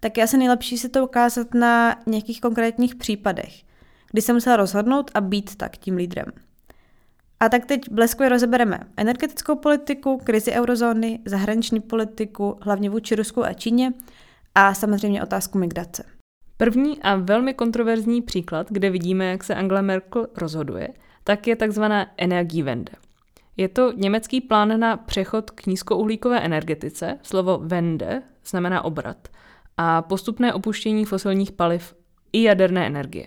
[0.00, 3.62] tak je asi nejlepší si to ukázat na nějakých konkrétních případech,
[4.10, 6.26] kdy se musela rozhodnout a být tak tím lídrem.
[7.40, 13.52] A tak teď bleskově rozebereme energetickou politiku, krizi eurozóny, zahraniční politiku, hlavně vůči Rusku a
[13.52, 13.92] Číně
[14.54, 16.04] a samozřejmě otázku migrace.
[16.56, 20.88] První a velmi kontroverzní příklad, kde vidíme, jak se Angela Merkel rozhoduje,
[21.24, 22.92] tak je takzvaná Energiewende.
[23.56, 29.28] Je to německý plán na přechod k nízkouhlíkové energetice, slovo Wende znamená obrat,
[29.82, 31.94] a postupné opuštění fosilních paliv
[32.32, 33.26] i jaderné energie.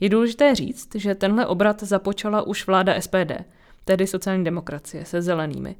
[0.00, 3.32] Je důležité říct, že tenhle obrat započala už vláda SPD,
[3.84, 5.76] tedy sociální demokracie se zelenými,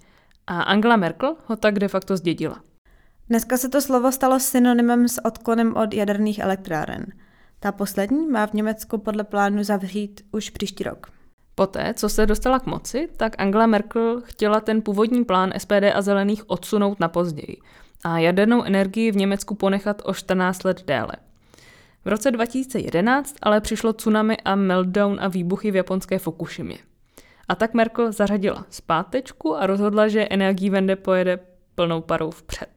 [0.46, 2.60] a Angela Merkel ho tak de facto zdědila.
[3.28, 7.06] Dneska se to slovo stalo synonymem s odklonem od jaderných elektráren.
[7.60, 11.10] Ta poslední má v Německu podle plánu zavřít už příští rok.
[11.54, 16.02] Poté, co se dostala k moci, tak Angela Merkel chtěla ten původní plán SPD a
[16.02, 17.56] zelených odsunout na později
[18.04, 21.12] a jadernou energii v Německu ponechat o 14 let déle.
[22.04, 26.78] V roce 2011 ale přišlo tsunami a meltdown a výbuchy v japonské Fukushimě.
[27.48, 31.38] A tak Merkel zařadila zpátečku a rozhodla, že Energiewende pojede
[31.74, 32.68] plnou parou vpřed.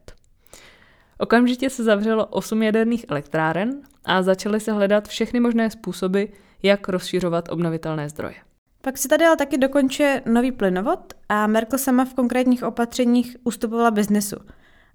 [1.18, 6.24] Okamžitě se zavřelo 8 jaderných elektráren a začaly se hledat všechny možné způsoby,
[6.62, 8.34] jak rozšiřovat obnovitelné zdroje.
[8.80, 13.90] Pak se tady ale taky dokončuje nový plynovod a Merkel sama v konkrétních opatřeních ustupovala
[13.90, 14.36] biznesu,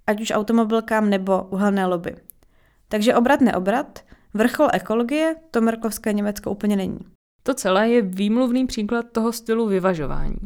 [0.08, 2.16] ať už automobilkám nebo uhelné lobby.
[2.88, 4.00] Takže obrat neobrat,
[4.34, 7.00] vrchol ekologie, to merkovské Německo úplně není.
[7.44, 10.40] To celé je výmluvný příklad toho stylu vyvažování.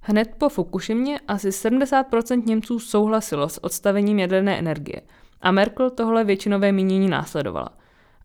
[0.00, 5.00] Hned po Fukushimě asi 70% Němců souhlasilo s odstavením jaderné energie
[5.40, 7.68] a Merkel tohle většinové mínění následovala.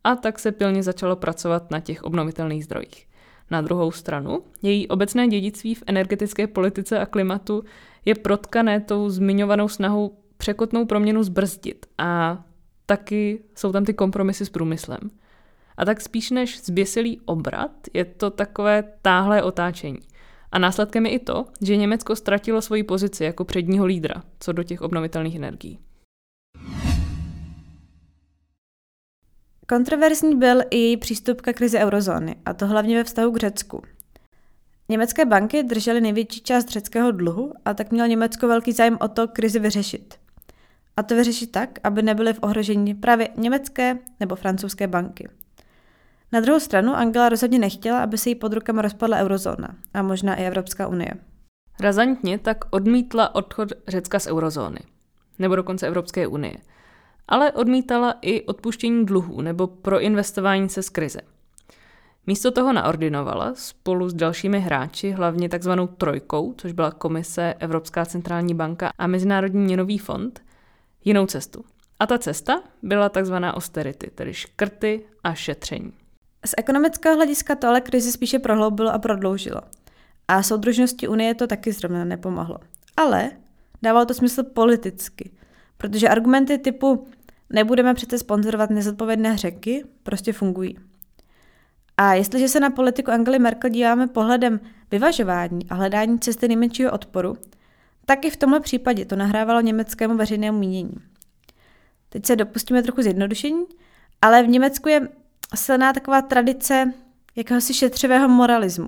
[0.04, 3.08] A tak se pilně začalo pracovat na těch obnovitelných zdrojích.
[3.52, 7.64] Na druhou stranu, její obecné dědictví v energetické politice a klimatu
[8.06, 12.42] je protkané tou zmiňovanou snahou překotnou proměnu zbrzdit a
[12.86, 15.00] taky jsou tam ty kompromisy s průmyslem.
[15.78, 20.00] A tak spíš než zběsilý obrat je to takové táhlé otáčení.
[20.52, 24.64] A následkem je i to, že Německo ztratilo svoji pozici jako předního lídra, co do
[24.64, 25.80] těch obnovitelných energií.
[29.68, 33.84] Kontroverzní byl i její přístup ke krizi eurozóny, a to hlavně ve vztahu k Řecku.
[34.90, 39.28] Německé banky držely největší část řeckého dluhu a tak mělo Německo velký zájem o to
[39.28, 40.20] krizi vyřešit.
[41.00, 45.30] A to vyřešit tak, aby nebyly v ohrožení právě německé nebo francouzské banky.
[46.32, 50.36] Na druhou stranu Angela rozhodně nechtěla, aby se jí pod rukama rozpadla eurozóna a možná
[50.36, 51.12] i Evropská unie.
[51.80, 54.80] Razantně tak odmítla odchod Řecka z eurozóny,
[55.40, 56.54] nebo dokonce Evropské unie–
[57.30, 61.20] ale odmítala i odpuštění dluhů nebo proinvestování se z krize.
[62.28, 68.54] Místo toho naordinovala spolu s dalšími hráči, hlavně takzvanou trojkou, což byla Komise, Evropská centrální
[68.54, 70.42] banka a Mezinárodní měnový fond,
[71.06, 71.66] jinou cestu.
[72.00, 75.94] A ta cesta byla takzvaná austerity, tedy škrty a šetření.
[76.46, 79.62] Z ekonomického hlediska to ale krizi spíše prohloubilo a prodloužilo.
[80.28, 82.58] A soudružnosti Unie to taky zrovna nepomohlo.
[82.98, 83.32] Ale
[83.82, 85.32] dávalo to smysl politicky,
[85.78, 87.08] protože argumenty typu
[87.54, 90.78] Nebudeme přece sponzorovat nezodpovědné řeky, prostě fungují.
[91.98, 94.60] A jestliže se na politiku Angely Merkel díváme pohledem
[94.92, 97.38] vyvažování a hledání cesty nejmenšího odporu,
[98.10, 100.96] tak i v tomhle případě to nahrávalo německému veřejnému mínění.
[102.10, 103.66] Teď se dopustíme trochu zjednodušení,
[104.22, 105.08] ale v Německu je
[105.56, 106.94] silná taková tradice
[107.36, 108.88] jakéhosi šetřivého moralismu,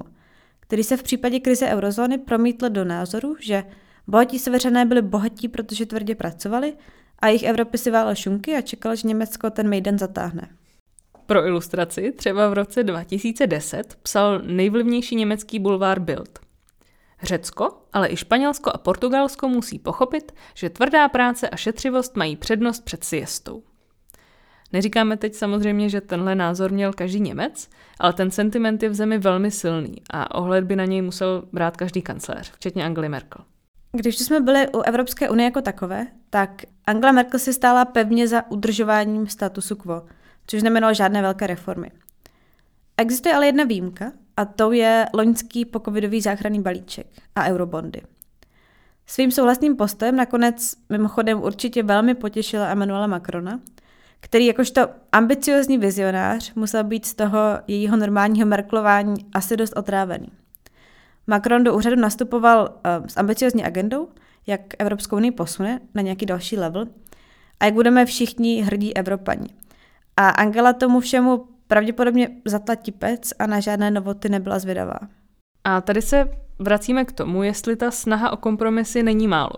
[0.59, 3.63] který se v případě krize eurozóny promítl do názoru, že
[4.07, 6.73] bohatí seveřané byli bohatí, protože tvrdě pracovali
[7.19, 10.49] a jich Evropy si válel šunky a čekal, že Německo ten mejdan zatáhne.
[11.25, 16.50] Pro ilustraci třeba v roce 2010 psal nejvlivnější německý bulvár Bild.
[17.23, 22.85] Řecko, ale i Španělsko a Portugalsko musí pochopit, že tvrdá práce a šetřivost mají přednost
[22.85, 23.63] před siestou.
[24.73, 29.17] Neříkáme teď samozřejmě, že tenhle názor měl každý Němec, ale ten sentiment je v zemi
[29.17, 33.45] velmi silný a ohled by na něj musel brát každý kancléř, včetně Angely Merkel.
[33.91, 38.51] Když jsme byli u Evropské unie jako takové, tak Angela Merkel si stála pevně za
[38.51, 40.01] udržováním statusu quo,
[40.47, 41.91] což znamenalo žádné velké reformy.
[42.97, 48.01] Existuje ale jedna výjimka a to je loňský pokovidový záchranný balíček a eurobondy.
[49.07, 53.59] Svým souhlasným postojem nakonec mimochodem určitě velmi potěšila Emmanuela Macrona,
[54.19, 60.27] který jakožto ambiciozní vizionář musel být z toho jejího normálního merklování asi dost otrávený.
[61.27, 64.07] Macron do úřadu nastupoval uh, s ambiciozní agendou,
[64.47, 66.85] jak Evropskou unii posune na nějaký další level
[67.59, 69.49] a jak budeme všichni hrdí Evropani.
[70.17, 74.99] A Angela tomu všemu pravděpodobně zatla tipec a na žádné novoty nebyla zvědavá.
[75.63, 79.55] A tady se vracíme k tomu, jestli ta snaha o kompromisy není málo.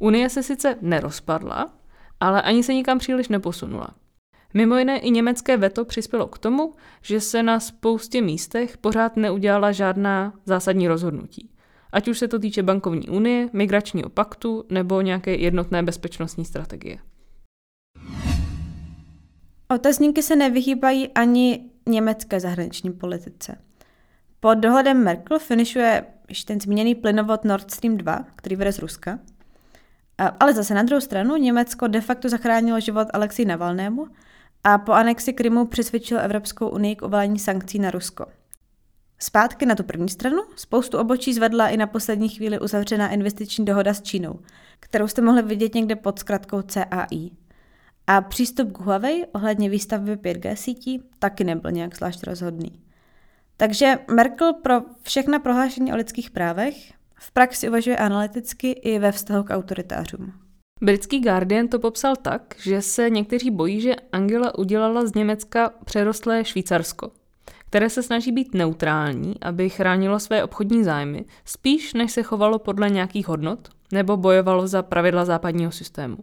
[0.00, 1.72] Unie se sice nerozpadla,
[2.20, 3.88] ale ani se nikam příliš neposunula.
[4.54, 9.72] Mimo jiné i německé veto přispělo k tomu, že se na spoustě místech pořád neudělala
[9.72, 11.50] žádná zásadní rozhodnutí.
[11.92, 16.98] Ať už se to týče bankovní unie, migračního paktu nebo nějaké jednotné bezpečnostní strategie.
[19.74, 23.58] Otazníky se nevyhýbají ani německé zahraniční politice.
[24.40, 29.18] Pod dohledem Merkel finišuje již ten zmíněný plynovod Nord Stream 2, který vede z Ruska.
[30.40, 34.06] Ale zase na druhou stranu Německo de facto zachránilo život Alexi Navalnému
[34.64, 38.26] a po anexi Krymu přesvědčil Evropskou unii k uvalení sankcí na Rusko.
[39.18, 43.94] Zpátky na tu první stranu spoustu obočí zvedla i na poslední chvíli uzavřená investiční dohoda
[43.94, 44.40] s Čínou,
[44.80, 47.30] kterou jste mohli vidět někde pod zkratkou CAI.
[48.06, 52.80] A přístup k Huawei ohledně výstavby 5G sítí taky nebyl nějak zvlášť rozhodný.
[53.56, 59.44] Takže Merkel pro všechna prohlášení o lidských právech v praxi uvažuje analyticky i ve vztahu
[59.44, 60.32] k autoritářům.
[60.82, 66.44] Britský Guardian to popsal tak, že se někteří bojí, že Angela udělala z Německa přerostlé
[66.44, 67.10] Švýcarsko,
[67.66, 72.90] které se snaží být neutrální, aby chránilo své obchodní zájmy, spíš než se chovalo podle
[72.90, 76.16] nějakých hodnot nebo bojovalo za pravidla západního systému.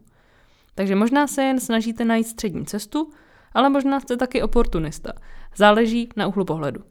[0.76, 3.10] Takže možná se jen snažíte najít střední cestu,
[3.54, 5.14] ale možná jste taky oportunista.
[5.56, 6.84] Záleží na úhlu pohledu.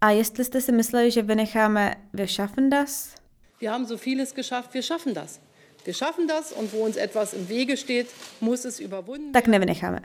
[0.00, 3.14] A jestli jste si mysleli, že vynecháme Wir schaffen das?
[3.60, 5.40] Wir haben so vieles geschafft, wir schaffen das.
[5.86, 8.06] Wir schaffen das und wo uns etwas im Wege steht,
[8.40, 10.00] muss es überwunden Tak nevynecháme.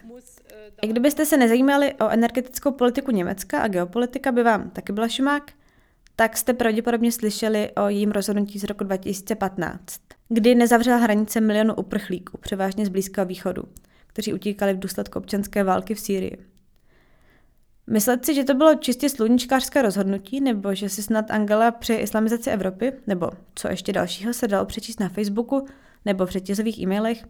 [0.81, 5.51] I kdybyste se nezajímali o energetickou politiku Německa a geopolitika by vám taky byla šumák,
[6.15, 9.99] tak jste pravděpodobně slyšeli o jejím rozhodnutí z roku 2015,
[10.33, 13.63] kdy nezavřela hranice milionu uprchlíků, převážně z Blízkého východu,
[14.07, 16.37] kteří utíkali v důsledku občanské války v Sýrii.
[17.87, 22.49] Myslet si, že to bylo čistě sluníčkářské rozhodnutí, nebo že si snad Angela přeje islamizaci
[22.49, 25.67] Evropy, nebo co ještě dalšího se dalo přečíst na Facebooku
[26.05, 27.25] nebo v řetězových e-mailech,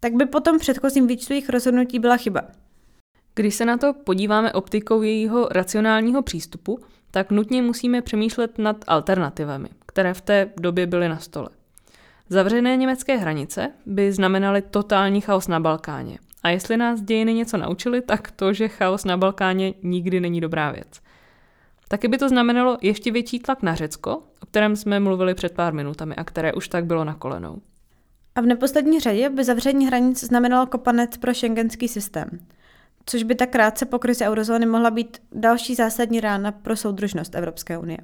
[0.00, 2.42] tak by potom předchozím výčtu jejich rozhodnutí byla chyba.
[3.34, 6.78] Když se na to podíváme optikou jejího racionálního přístupu,
[7.10, 11.48] tak nutně musíme přemýšlet nad alternativami, které v té době byly na stole.
[12.30, 16.18] Zavřené německé hranice by znamenaly totální chaos na Balkáně.
[16.42, 20.72] A jestli nás dějiny něco naučili, tak to, že chaos na Balkáně nikdy není dobrá
[20.72, 21.00] věc.
[21.88, 25.74] Taky by to znamenalo ještě větší tlak na Řecko, o kterém jsme mluvili před pár
[25.74, 27.58] minutami a které už tak bylo na kolenou.
[28.34, 32.28] A v neposlední řadě by zavření hranic znamenalo kopanec pro šengenský systém,
[33.06, 37.78] což by tak krátce po krizi eurozóny mohla být další zásadní rána pro soudržnost Evropské
[37.78, 37.98] unie.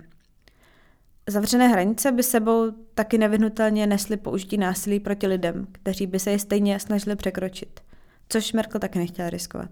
[1.28, 6.38] Zavřené hranice by sebou taky nevyhnutelně nesly použití násilí proti lidem, kteří by se je
[6.38, 7.80] stejně snažili překročit,
[8.28, 9.70] což Merkel taky nechtěla riskovat.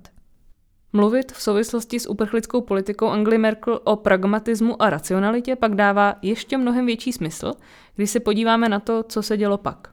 [0.93, 6.59] Mluvit v souvislosti s uprchlickou politikou Angely Merkel o pragmatismu a racionalitě pak dává ještě
[6.59, 7.53] mnohem větší smysl,
[7.97, 9.89] když se podíváme na to, co se dělo pak.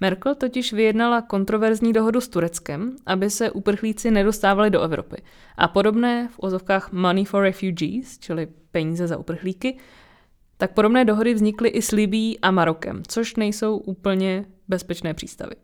[0.00, 5.22] Merkel totiž vyjednala kontroverzní dohodu s Tureckem, aby se uprchlíci nedostávali do Evropy.
[5.56, 9.78] A podobné v ozovkách Money for Refugees, čili peníze za uprchlíky,
[10.60, 15.54] tak podobné dohody vznikly i s Libí a Marokem, což nejsou úplně bezpečné přístavy.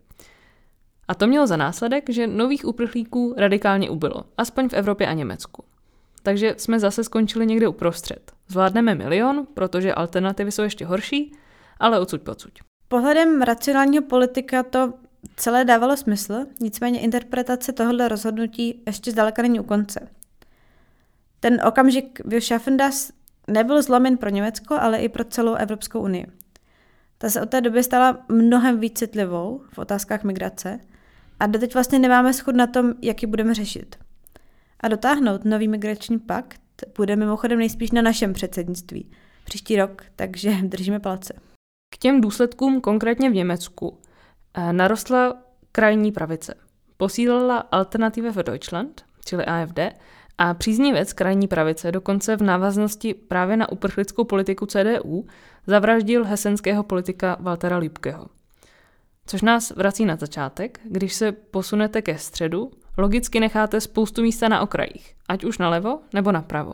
[1.09, 5.65] A to mělo za následek, že nových uprchlíků radikálně ubylo, aspoň v Evropě a Německu.
[6.23, 8.33] Takže jsme zase skončili někde uprostřed.
[8.49, 11.33] Zvládneme milion, protože alternativy jsou ještě horší,
[11.81, 12.61] ale odsud pocuť.
[12.89, 14.93] Pohledem racionálního politika to
[15.37, 20.09] celé dávalo smysl, nicméně interpretace tohoto rozhodnutí ještě zdaleka není u konce.
[21.41, 22.21] Ten okamžik
[22.77, 23.13] das
[23.47, 26.27] nebyl zlomen pro Německo, ale i pro celou Evropskou unii.
[27.19, 30.81] Ta se od té doby stala mnohem víc citlivou v otázkách migrace
[31.41, 33.97] a doteď vlastně nemáme schod na tom, jak ji budeme řešit.
[34.81, 36.61] A dotáhnout nový migrační pakt
[36.97, 39.11] bude mimochodem nejspíš na našem předsednictví
[39.47, 41.35] příští rok, takže držíme palce.
[41.95, 43.99] K těm důsledkům konkrétně v Německu
[44.55, 45.43] eh, narostla
[45.73, 46.55] krajní pravice.
[46.97, 49.79] Posílila Alternative für Deutschland, čili AFD,
[50.39, 55.27] a příznivec krajní pravice dokonce v návaznosti právě na uprchlickou politiku CDU
[55.67, 58.27] zavraždil hesenského politika Waltera Liebkeho.
[59.27, 64.61] Což nás vrací na začátek, když se posunete ke středu, logicky necháte spoustu místa na
[64.61, 66.73] okrajích, ať už nalevo nebo napravo.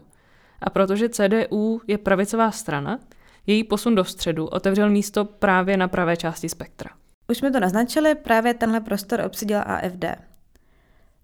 [0.63, 2.99] A protože CDU je pravicová strana,
[3.47, 6.91] její posun do středu otevřel místo právě na pravé části spektra.
[7.29, 10.32] Už jsme to naznačili, právě tenhle prostor obsadila AFD.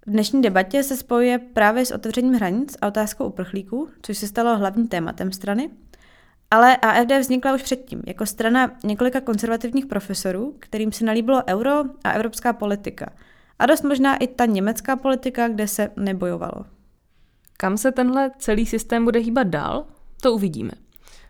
[0.09, 4.57] V dnešní debatě se spojuje právě s otevřením hranic a otázkou uprchlíků, což se stalo
[4.57, 5.71] hlavním tématem strany.
[6.51, 12.11] Ale AFD vznikla už předtím, jako strana několika konzervativních profesorů, kterým se nalíbilo euro a
[12.11, 13.13] evropská politika.
[13.59, 16.65] A dost možná i ta německá politika, kde se nebojovalo.
[17.57, 19.87] Kam se tenhle celý systém bude hýbat dál,
[20.23, 20.73] to uvidíme.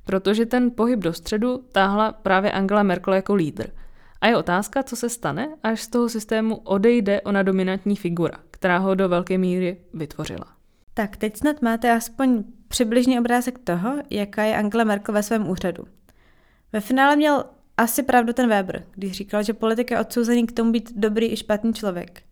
[0.04, 3.70] Protože ten pohyb do středu táhla právě Angela Merkel jako lídr.
[4.20, 8.78] A je otázka, co se stane, až z toho systému odejde ona dominantní figura, která
[8.78, 10.46] ho do velké míry vytvořila.
[10.94, 15.84] Tak teď snad máte aspoň přibližný obrázek toho, jaká je Angela Merkel ve svém úřadu.
[16.72, 17.44] Ve finále měl
[17.76, 21.36] asi pravdu ten Weber, když říkal, že politik je odsouzený k tomu být dobrý i
[21.36, 22.22] špatný člověk.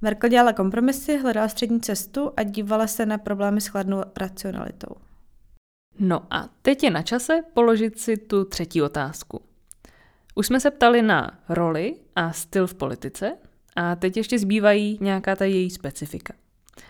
[0.00, 4.96] Merkel dělala kompromisy, hledala střední cestu a dívala se na problémy s chladnou racionalitou.
[5.98, 9.42] No a teď je na čase položit si tu třetí otázku.
[10.34, 13.36] Už jsme se ptali na roli a styl v politice
[13.76, 16.34] a teď ještě zbývají nějaká ta její specifika.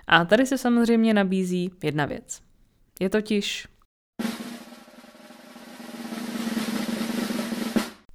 [0.06, 2.40] A tady se samozřejmě nabízí jedna věc.
[3.00, 3.68] Je totiž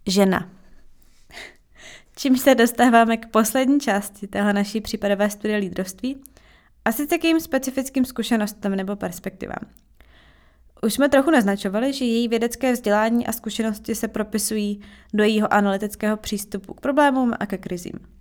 [0.08, 0.50] žena.
[2.16, 6.22] Čím se dostáváme k poslední části téhle naší případové studie lídrovství,
[6.86, 9.70] a sice k jejím specifickým zkušenostem nebo perspektivám.
[10.84, 14.82] Už jsme trochu naznačovali, že její vědecké vzdělání a zkušenosti se propisují
[15.14, 18.21] do jejího analytického přístupu k problémům a ke krizím.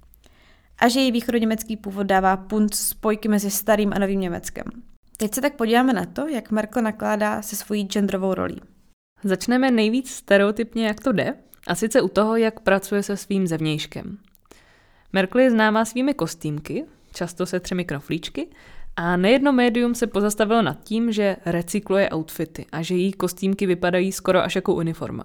[0.81, 4.65] A že její východoněmecký původ dává punt spojky mezi starým a novým Německem.
[5.17, 8.61] Teď se tak podíváme na to, jak Merkel nakládá se svojí genderovou rolí.
[9.25, 11.35] Začneme nejvíc stereotypně, jak to jde,
[11.67, 14.19] a sice u toho, jak pracuje se svým zevnějškem.
[15.13, 18.49] Merkel je známá svými kostýmky, často se třemi knoflíčky,
[18.97, 24.13] A nejedno médium se pozastavilo nad tím, že recykluje outfity a že její kostýmky vypadají
[24.13, 25.25] skoro až jako uniforma.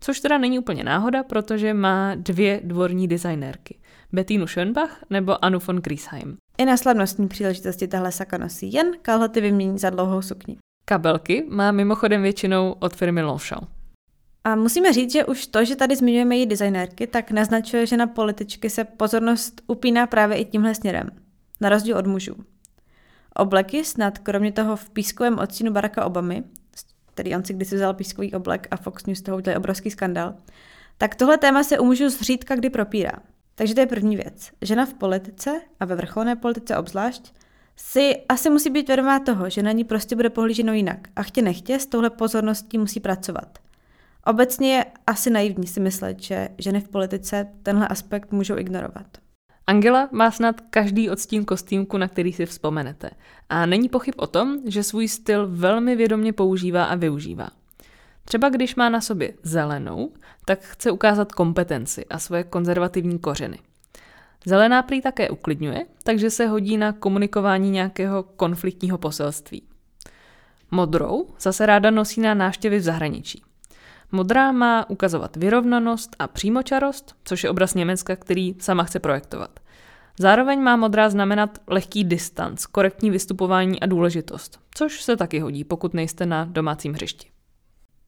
[0.00, 3.78] Což teda není úplně náhoda, protože má dvě dvorní designérky.
[4.14, 6.36] Bettinu Schönbach nebo Anu von Griesheim.
[6.58, 10.56] I na slavnostní příležitosti tahle saka nosí jen kalhoty vymění za dlouhou sukni.
[10.84, 13.68] Kabelky má mimochodem většinou od firmy Longchamp.
[14.44, 18.06] A musíme říct, že už to, že tady zmiňujeme její designérky, tak naznačuje, že na
[18.06, 21.10] političky se pozornost upíná právě i tímhle směrem,
[21.60, 22.34] na rozdíl od mužů.
[23.36, 26.44] Obleky snad kromě toho v pískovém odstínu Baracka Obamy,
[27.14, 30.34] který on si kdysi vzal pískový oblek a Fox News toho udělali obrovský skandal,
[30.98, 33.12] tak tohle téma se u mužů zřídka kdy propírá.
[33.54, 34.50] Takže to je první věc.
[34.62, 37.34] Žena v politice a ve vrcholné politice obzvlášť
[37.76, 41.42] si asi musí být vědomá toho, že na ní prostě bude pohlíženo jinak a chtě
[41.42, 43.58] nechtě s touhle pozorností musí pracovat.
[44.26, 49.06] Obecně je asi naivní si myslet, že ženy v politice tenhle aspekt můžou ignorovat.
[49.66, 53.10] Angela má snad každý odstín kostýmku, na který si vzpomenete.
[53.48, 57.48] A není pochyb o tom, že svůj styl velmi vědomě používá a využívá.
[58.24, 60.12] Třeba když má na sobě zelenou,
[60.44, 63.58] tak chce ukázat kompetenci a svoje konzervativní kořeny.
[64.46, 69.62] Zelená prý také uklidňuje, takže se hodí na komunikování nějakého konfliktního poselství.
[70.70, 73.42] Modrou zase ráda nosí na návštěvy v zahraničí.
[74.12, 79.60] Modrá má ukazovat vyrovnanost a přímočarost, což je obraz Německa, který sama chce projektovat.
[80.18, 85.94] Zároveň má modrá znamenat lehký distanc, korektní vystupování a důležitost, což se taky hodí, pokud
[85.94, 87.33] nejste na domácím hřišti.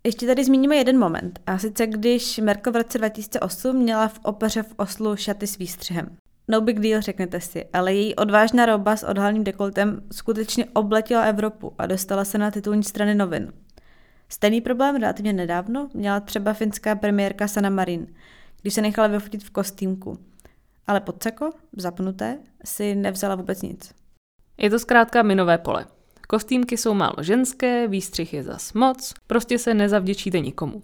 [0.07, 4.63] Ještě tady zmíníme jeden moment, a sice když Merkel v roce 2008 měla v opeře
[4.63, 6.17] v Oslu šaty s výstřihem.
[6.49, 11.75] No big deal, řeknete si, ale její odvážná roba s odhalným dekoltem skutečně obletěla Evropu
[11.79, 13.53] a dostala se na titulní strany novin.
[14.29, 18.07] Stejný problém relativně nedávno měla třeba finská premiérka Sana Marin,
[18.63, 20.19] když se nechala vyfotit v kostýmku.
[20.87, 21.25] Ale pod
[21.77, 23.95] zapnuté, si nevzala vůbec nic.
[24.59, 25.87] Je to zkrátka minové pole.
[26.27, 30.83] Kostýmky jsou málo ženské, výstřih je zas moc, prostě se nezavděčíte nikomu.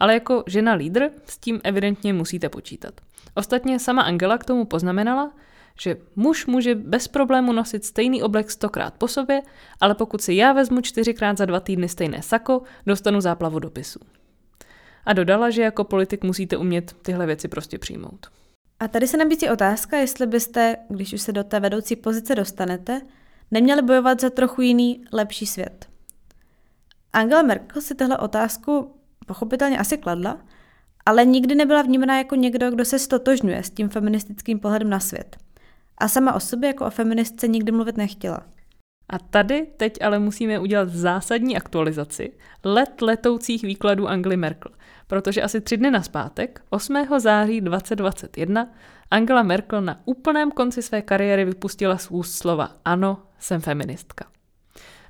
[0.00, 2.94] Ale jako žena lídr s tím evidentně musíte počítat.
[3.34, 5.32] Ostatně sama Angela k tomu poznamenala,
[5.80, 9.42] že muž může bez problému nosit stejný oblek stokrát po sobě,
[9.80, 14.00] ale pokud si já vezmu čtyřikrát za dva týdny stejné sako, dostanu záplavu dopisů.
[15.06, 18.26] A dodala, že jako politik musíte umět tyhle věci prostě přijmout.
[18.80, 23.00] A tady se nabízí otázka, jestli byste, když už se do té vedoucí pozice dostanete,
[23.50, 25.88] neměli bojovat za trochu jiný, lepší svět.
[27.12, 28.94] Angela Merkel si tahle otázku
[29.26, 30.38] pochopitelně asi kladla,
[31.06, 35.36] ale nikdy nebyla vnímána jako někdo, kdo se stotožňuje s tím feministickým pohledem na svět.
[35.98, 38.40] A sama o sobě jako o feministce nikdy mluvit nechtěla.
[39.08, 42.32] A tady teď ale musíme udělat zásadní aktualizaci
[42.64, 44.72] let letoucích výkladů Angely Merkel,
[45.06, 47.06] protože asi tři dny naspátek, 8.
[47.18, 48.72] září 2021,
[49.10, 54.26] Angela Merkel na úplném konci své kariéry vypustila úst slova ano, jsem feministka.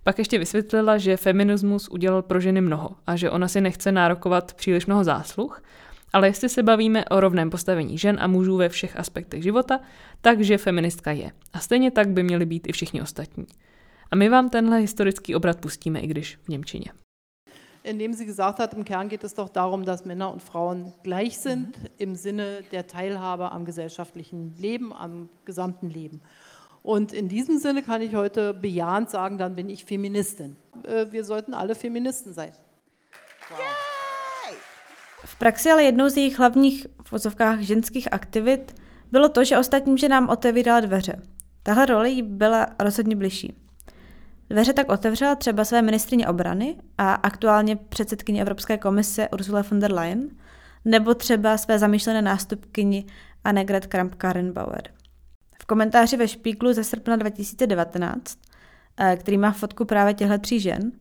[0.05, 4.55] Pak ještě vysvětlila, že feminismus udělal pro ženy mnoho a že ona si nechce nárokovat
[4.55, 5.63] příliš mnoho zásluh,
[6.13, 9.81] ale jestli se bavíme o rovném postavení žen a mužů ve všech aspektech života,
[10.21, 11.31] takže feministka je.
[11.53, 13.47] A stejně tak by měli být i všichni ostatní.
[14.11, 16.93] A my vám tenhle historický obrat pustíme, i když v Němčině.
[17.85, 21.39] indem sie gesagt hat, im Kern geht es doch darum, dass Männer und Frauen gleich
[21.39, 26.23] sind im Sinne der Teilhabe am gesellschaftlichen Leben, am gesamten Leben.
[26.85, 30.57] Und in diesem Sinne kann ich heute bejahend sagen, dann bin ich Feministin.
[30.83, 32.53] Äh, wir sollten alle Feministen sein.
[33.51, 33.59] Wow.
[35.25, 38.75] V praxi ale jednou z jejich hlavních v ženských aktivit
[39.11, 41.23] bylo to, že ostatním ženám otevírala dveře.
[41.63, 43.57] Tahle role jí byla rozhodně bližší.
[44.51, 49.93] Dveře tak otevřela třeba své ministrině obrany a aktuálně předsedkyně Evropské komise Ursula von der
[49.93, 50.29] Leyen,
[50.85, 53.07] nebo třeba své zamýšlené nástupkyni
[53.45, 54.83] Annegret Kramp-Karrenbauer.
[55.65, 58.39] V komentáři ve Špíklu ze srpna 2019,
[59.01, 60.93] eh, který má fotku právě těchto tří žen,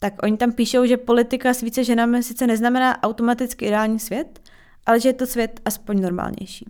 [0.00, 4.40] tak oni tam píšou, že politika s více ženami sice neznamená automaticky ideální svět,
[4.86, 6.66] ale že je to svět aspoň normálnější.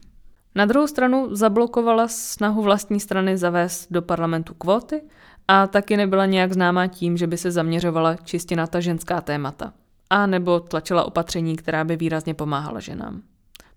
[0.54, 5.02] Na druhou stranu zablokovala snahu vlastní strany zavést do parlamentu kvóty
[5.48, 9.72] a taky nebyla nějak známá tím, že by se zaměřovala čistě na ta ženská témata.
[10.10, 13.22] A nebo tlačila opatření, která by výrazně pomáhala ženám.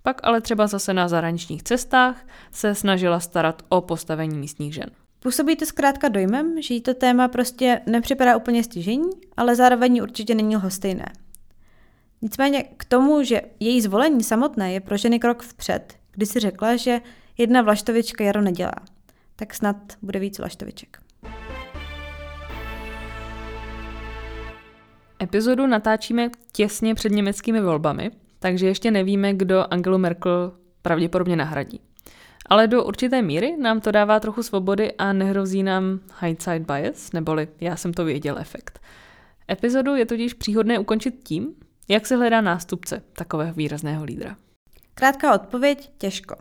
[0.08, 4.89] Pak ale třeba zase na zahraničních cestách se snažila starat o postavení místních žen.
[5.20, 10.36] Působí to zkrátka dojmem, že jí to téma prostě nepřipadá úplně stěžení, ale zároveň určitě
[10.36, 11.05] není lhostejné.
[12.22, 16.76] Nicméně k tomu, že její zvolení samotné je pro ženy krok vpřed, kdy si řekla,
[16.76, 17.01] že
[17.38, 18.76] jedna vlaštovička jaro nedělá.
[19.36, 20.97] Tak snad bude víc vlaštoviček.
[25.24, 31.82] Epizodu natáčíme těsně před německými volbami, takže ještě nevíme, kdo Angelu Merkel pravděpodobně nahradí.
[32.50, 37.48] Ale do určité míry nám to dává trochu svobody a nehrozí nám hindsight bias, neboli
[37.62, 38.80] já jsem to věděl efekt.
[39.52, 41.54] Epizodu je totiž příhodné ukončit tím,
[41.88, 44.38] jak se hledá nástupce takového výrazného lídra.
[44.94, 46.36] Krátká odpověď, těžko.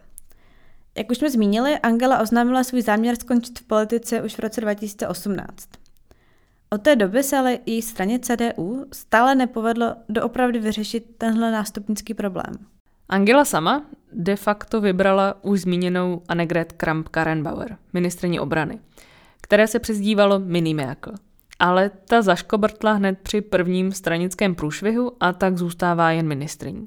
[0.97, 5.69] Jak už jsme zmínili, Angela oznámila svůj záměr skončit v politice už v roce 2018.
[6.71, 12.55] Od té doby se ale její straně CDU stále nepovedlo doopravdy vyřešit tenhle nástupnický problém.
[13.09, 18.81] Angela sama de facto vybrala už zmíněnou Annegret Kramp-Karrenbauer, ministrině obrany,
[19.43, 21.13] které se přezdívalo Mini Merkel.
[21.59, 26.87] Ale ta zaškobrtla hned při prvním stranickém průšvihu a tak zůstává jen ministriní.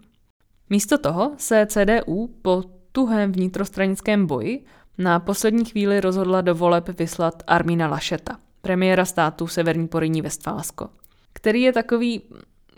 [0.69, 4.65] Místo toho se CDU po tuhém vnitrostranickém boji
[4.97, 10.89] na poslední chvíli rozhodla do voleb vyslat Armína Lašeta, premiéra státu Severní Poryní Vestfálsko,
[11.34, 12.22] který je takový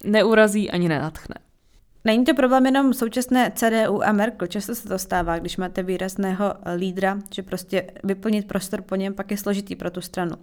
[0.04, 1.36] neurazí ani nenatchne.
[2.06, 4.48] Není to problém jenom současné CDU a Merkel.
[4.48, 9.32] Často se to stává, když máte výrazného lídra, že prostě vyplnit prostor po něm pak
[9.32, 10.36] je složitý pro tu stranu.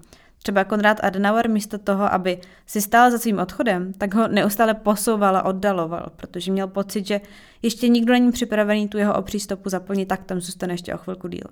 [0.43, 5.36] Třeba Konrad Adenauer místo toho, aby si stál za svým odchodem, tak ho neustále posouval
[5.36, 7.20] a oddaloval, protože měl pocit, že
[7.62, 11.28] ještě nikdo není připravený tu jeho o přístupu zaplnit, tak tam zůstane ještě o chvilku
[11.28, 11.47] díl.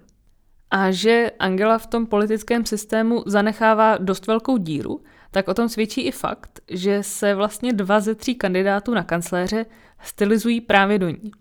[0.70, 5.00] A že Angela v tom politickém systému zanechává dost velkou díru,
[5.30, 9.66] tak o tom svědčí i fakt, že se vlastně dva ze tří kandidátů na kancléře
[10.02, 11.32] stylizují právě do ní.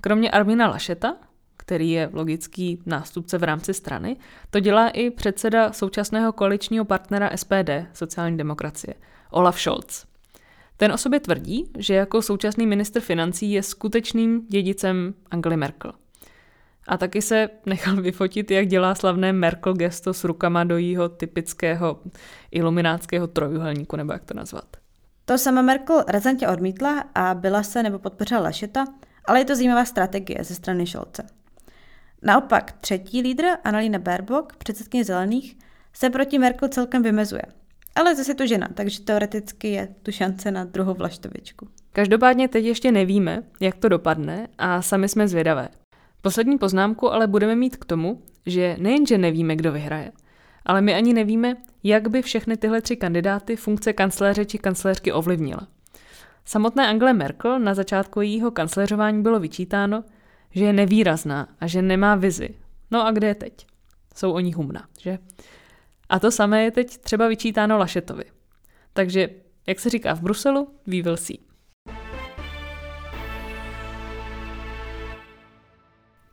[0.00, 1.16] Kromě Armina Lašeta,
[1.56, 4.16] který je logický nástupce v rámci strany,
[4.50, 8.94] to dělá i předseda současného koaličního partnera SPD, sociální demokracie,
[9.30, 10.06] Olaf Scholz.
[10.76, 15.92] Ten o sobě tvrdí, že jako současný minister financí je skutečným dědicem Angely Merkel.
[16.90, 22.00] A taky se nechal vyfotit, jak dělá slavné Merkel gesto s rukama do jího typického
[22.50, 24.76] iluminátského trojuhelníku, nebo jak to nazvat.
[25.24, 28.84] To sama Merkel razantně odmítla a byla se nebo podpořila Lašeta,
[29.24, 31.26] ale je to zajímavá strategie ze strany Šolce.
[32.22, 35.56] Naopak třetí lídr, Annalena Baerbock, předsedkyně zelených,
[35.92, 37.42] se proti Merkel celkem vymezuje.
[37.94, 41.68] Ale zase je to žena, takže teoreticky je tu šance na druhou vlaštovičku.
[41.92, 45.68] Každopádně teď ještě nevíme, jak to dopadne a sami jsme zvědavé.
[46.22, 50.12] Poslední poznámku ale budeme mít k tomu, že nejenže nevíme, kdo vyhraje,
[50.66, 55.68] ale my ani nevíme, jak by všechny tyhle tři kandidáty funkce kancléře či kancléřky ovlivnila.
[56.44, 60.04] Samotné Angle Merkel na začátku jejího kancléřování bylo vyčítáno,
[60.50, 62.54] že je nevýrazná a že nemá vizi.
[62.90, 63.66] No a kde je teď?
[64.14, 65.18] Jsou o ní humna, že?
[66.08, 68.24] A to samé je teď třeba vyčítáno Lašetovi.
[68.92, 69.28] Takže,
[69.66, 71.49] jak se říká v Bruselu, we will see.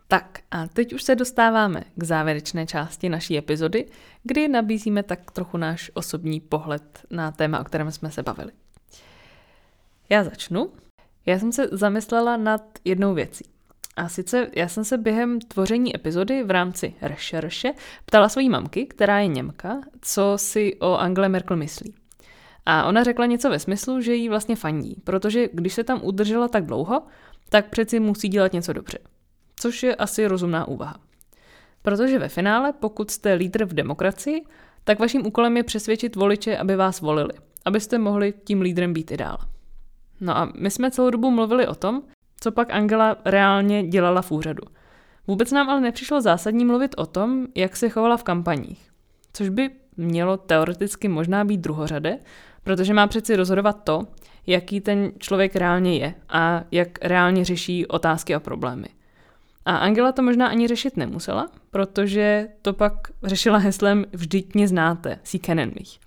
[0.07, 3.85] Tak a teď už se dostáváme k závěrečné části naší epizody,
[4.23, 8.51] kdy nabízíme tak trochu náš osobní pohled na téma, o kterém jsme se bavili.
[10.09, 10.71] Já začnu.
[11.25, 13.45] Já jsem se zamyslela nad jednou věcí.
[13.95, 17.73] A sice já jsem se během tvoření epizody v rámci rešerše
[18.05, 21.95] ptala svojí mamky, která je Němka, co si o Angle Merkel myslí.
[22.65, 26.47] A ona řekla něco ve smyslu, že jí vlastně fandí, protože když se tam udržela
[26.47, 27.03] tak dlouho,
[27.49, 28.97] tak přeci musí dělat něco dobře
[29.59, 30.95] což je asi rozumná úvaha.
[31.81, 34.45] Protože ve finále, pokud jste lídr v demokracii,
[34.83, 37.33] tak vaším úkolem je přesvědčit voliče, aby vás volili,
[37.65, 39.37] abyste mohli tím lídrem být i dál.
[40.21, 42.01] No a my jsme celou dobu mluvili o tom,
[42.39, 44.63] co pak Angela reálně dělala v úřadu.
[45.27, 48.89] Vůbec nám ale nepřišlo zásadní mluvit o tom, jak se chovala v kampaních.
[49.33, 52.19] Což by mělo teoreticky možná být druhořade,
[52.63, 54.07] protože má přeci rozhodovat to,
[54.47, 58.87] jaký ten člověk reálně je a jak reálně řeší otázky a problémy.
[59.67, 62.93] A Angela to možná ani řešit nemusela, protože to pak
[63.23, 65.99] řešila heslem Vždyť mě znáte, si kennen mich.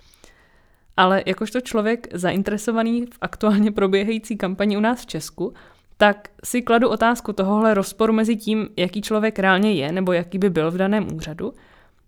[0.97, 5.53] Ale jakožto člověk zainteresovaný v aktuálně proběhající kampani u nás v Česku,
[5.97, 10.49] tak si kladu otázku tohohle rozporu mezi tím, jaký člověk reálně je, nebo jaký by
[10.49, 11.53] byl v daném úřadu,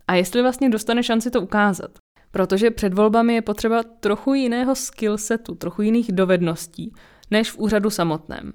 [0.08, 1.92] a jestli vlastně dostane šanci to ukázat.
[2.32, 6.94] Protože před volbami je potřeba trochu jiného skillsetu, trochu jiných dovedností,
[7.32, 8.54] než v úřadu samotném.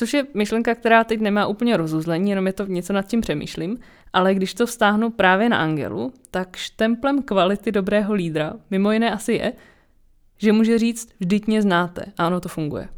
[0.00, 3.78] Což je myšlenka, která teď nemá úplně rozuzlení, jenom je to něco nad tím přemýšlím,
[4.12, 9.32] ale když to vztáhnu právě na Angelu, tak štemplem kvality dobrého lídra mimo jiné asi
[9.32, 9.52] je,
[10.38, 12.88] že může říct, vždyť mě znáte a ono to funguje.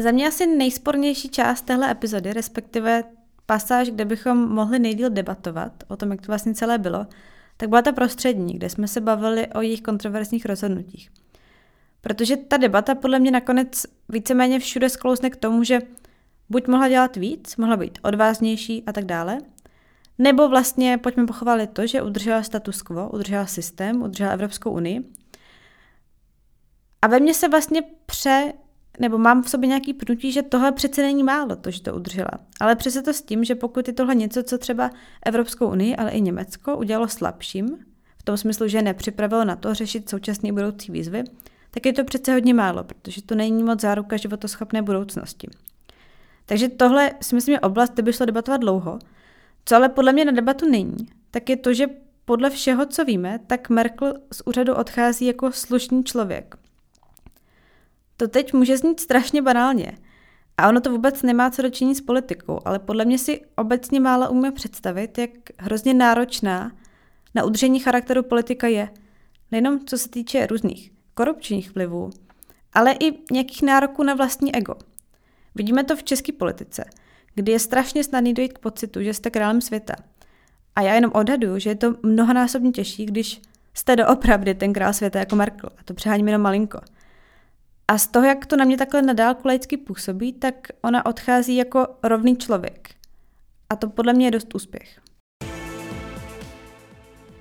[0.00, 3.04] Za mě asi nejspornější část téhle epizody, respektive
[3.46, 7.06] pasáž, kde bychom mohli nejdíl debatovat o tom, jak to vlastně celé bylo,
[7.56, 11.10] tak byla ta prostřední, kde jsme se bavili o jejich kontroverzních rozhodnutích.
[12.00, 15.80] Protože ta debata podle mě nakonec víceméně všude sklouzne k tomu, že
[16.50, 19.38] Buď mohla dělat víc, mohla být odvážnější a tak dále,
[20.18, 25.12] nebo vlastně pojďme pochválit to, že udržela status quo, udržela systém, udržela Evropskou unii.
[27.02, 28.52] A ve mně se vlastně pře
[28.98, 32.30] nebo mám v sobě nějaký pnutí, že tohle přece není málo, to, že to udržela.
[32.60, 34.90] Ale přece to s tím, že pokud je tohle něco, co třeba
[35.26, 37.78] Evropskou unii, ale i Německo udělalo slabším,
[38.18, 41.24] v tom smyslu, že nepřipravilo na to řešit současné budoucí výzvy,
[41.70, 45.48] tak je to přece hodně málo, protože to není moc záruka životoschopné budoucnosti.
[46.46, 48.98] Takže tohle si myslím je oblast, kde by šlo debatovat dlouho.
[49.64, 50.96] Co ale podle mě na debatu není,
[51.30, 51.86] tak je to, že
[52.24, 56.56] podle všeho, co víme, tak Merkel z úřadu odchází jako slušný člověk.
[58.16, 59.98] To teď může znít strašně banálně.
[60.58, 64.30] A ono to vůbec nemá co dočinit s politikou, ale podle mě si obecně málo
[64.30, 66.72] umíme představit, jak hrozně náročná
[67.34, 68.88] na udržení charakteru politika je.
[69.52, 72.10] Nejenom co se týče různých korupčních vlivů,
[72.72, 74.74] ale i nějakých nároků na vlastní ego.
[75.56, 76.84] Vidíme to v české politice,
[77.34, 79.94] kdy je strašně snadný dojít k pocitu, že jste králem světa.
[80.76, 83.40] A já jenom odhaduju, že je to mnohonásobně těžší, když
[83.74, 85.70] jste doopravdy ten král světa jako Merkel.
[85.78, 86.80] A to přeháním jenom malinko.
[87.88, 91.86] A z toho, jak to na mě takhle nadálku laicky působí, tak ona odchází jako
[92.02, 92.90] rovný člověk.
[93.70, 95.00] A to podle mě je dost úspěch.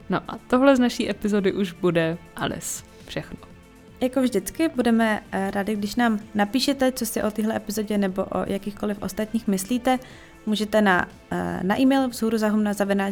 [0.09, 2.84] No a tohle z naší epizody už bude alles.
[3.07, 3.55] Všechno.
[4.02, 8.46] Jako vždycky budeme eh, rádi, když nám napíšete, co si o téhle epizodě nebo o
[8.48, 10.00] jakýchkoliv ostatních myslíte.
[10.46, 12.38] Můžete na, eh, na e-mail vzhůru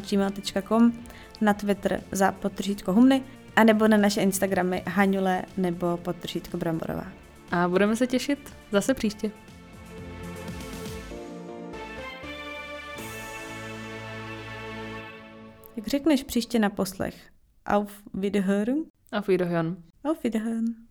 [0.10, 0.94] gmail.com,
[1.42, 3.24] na Twitter za podtržítko humny,
[3.56, 7.08] anebo na naše Instagramy Haňule nebo podtržítko Bramborová.
[7.52, 8.40] A budeme se těšit
[8.72, 9.32] zase příště.
[15.76, 17.16] Jak řekneš příště na poslech?
[17.66, 18.84] Auf Wiederhören?
[19.14, 19.84] Auf Wiederhören.
[20.01, 20.83] Auf Wiederhören.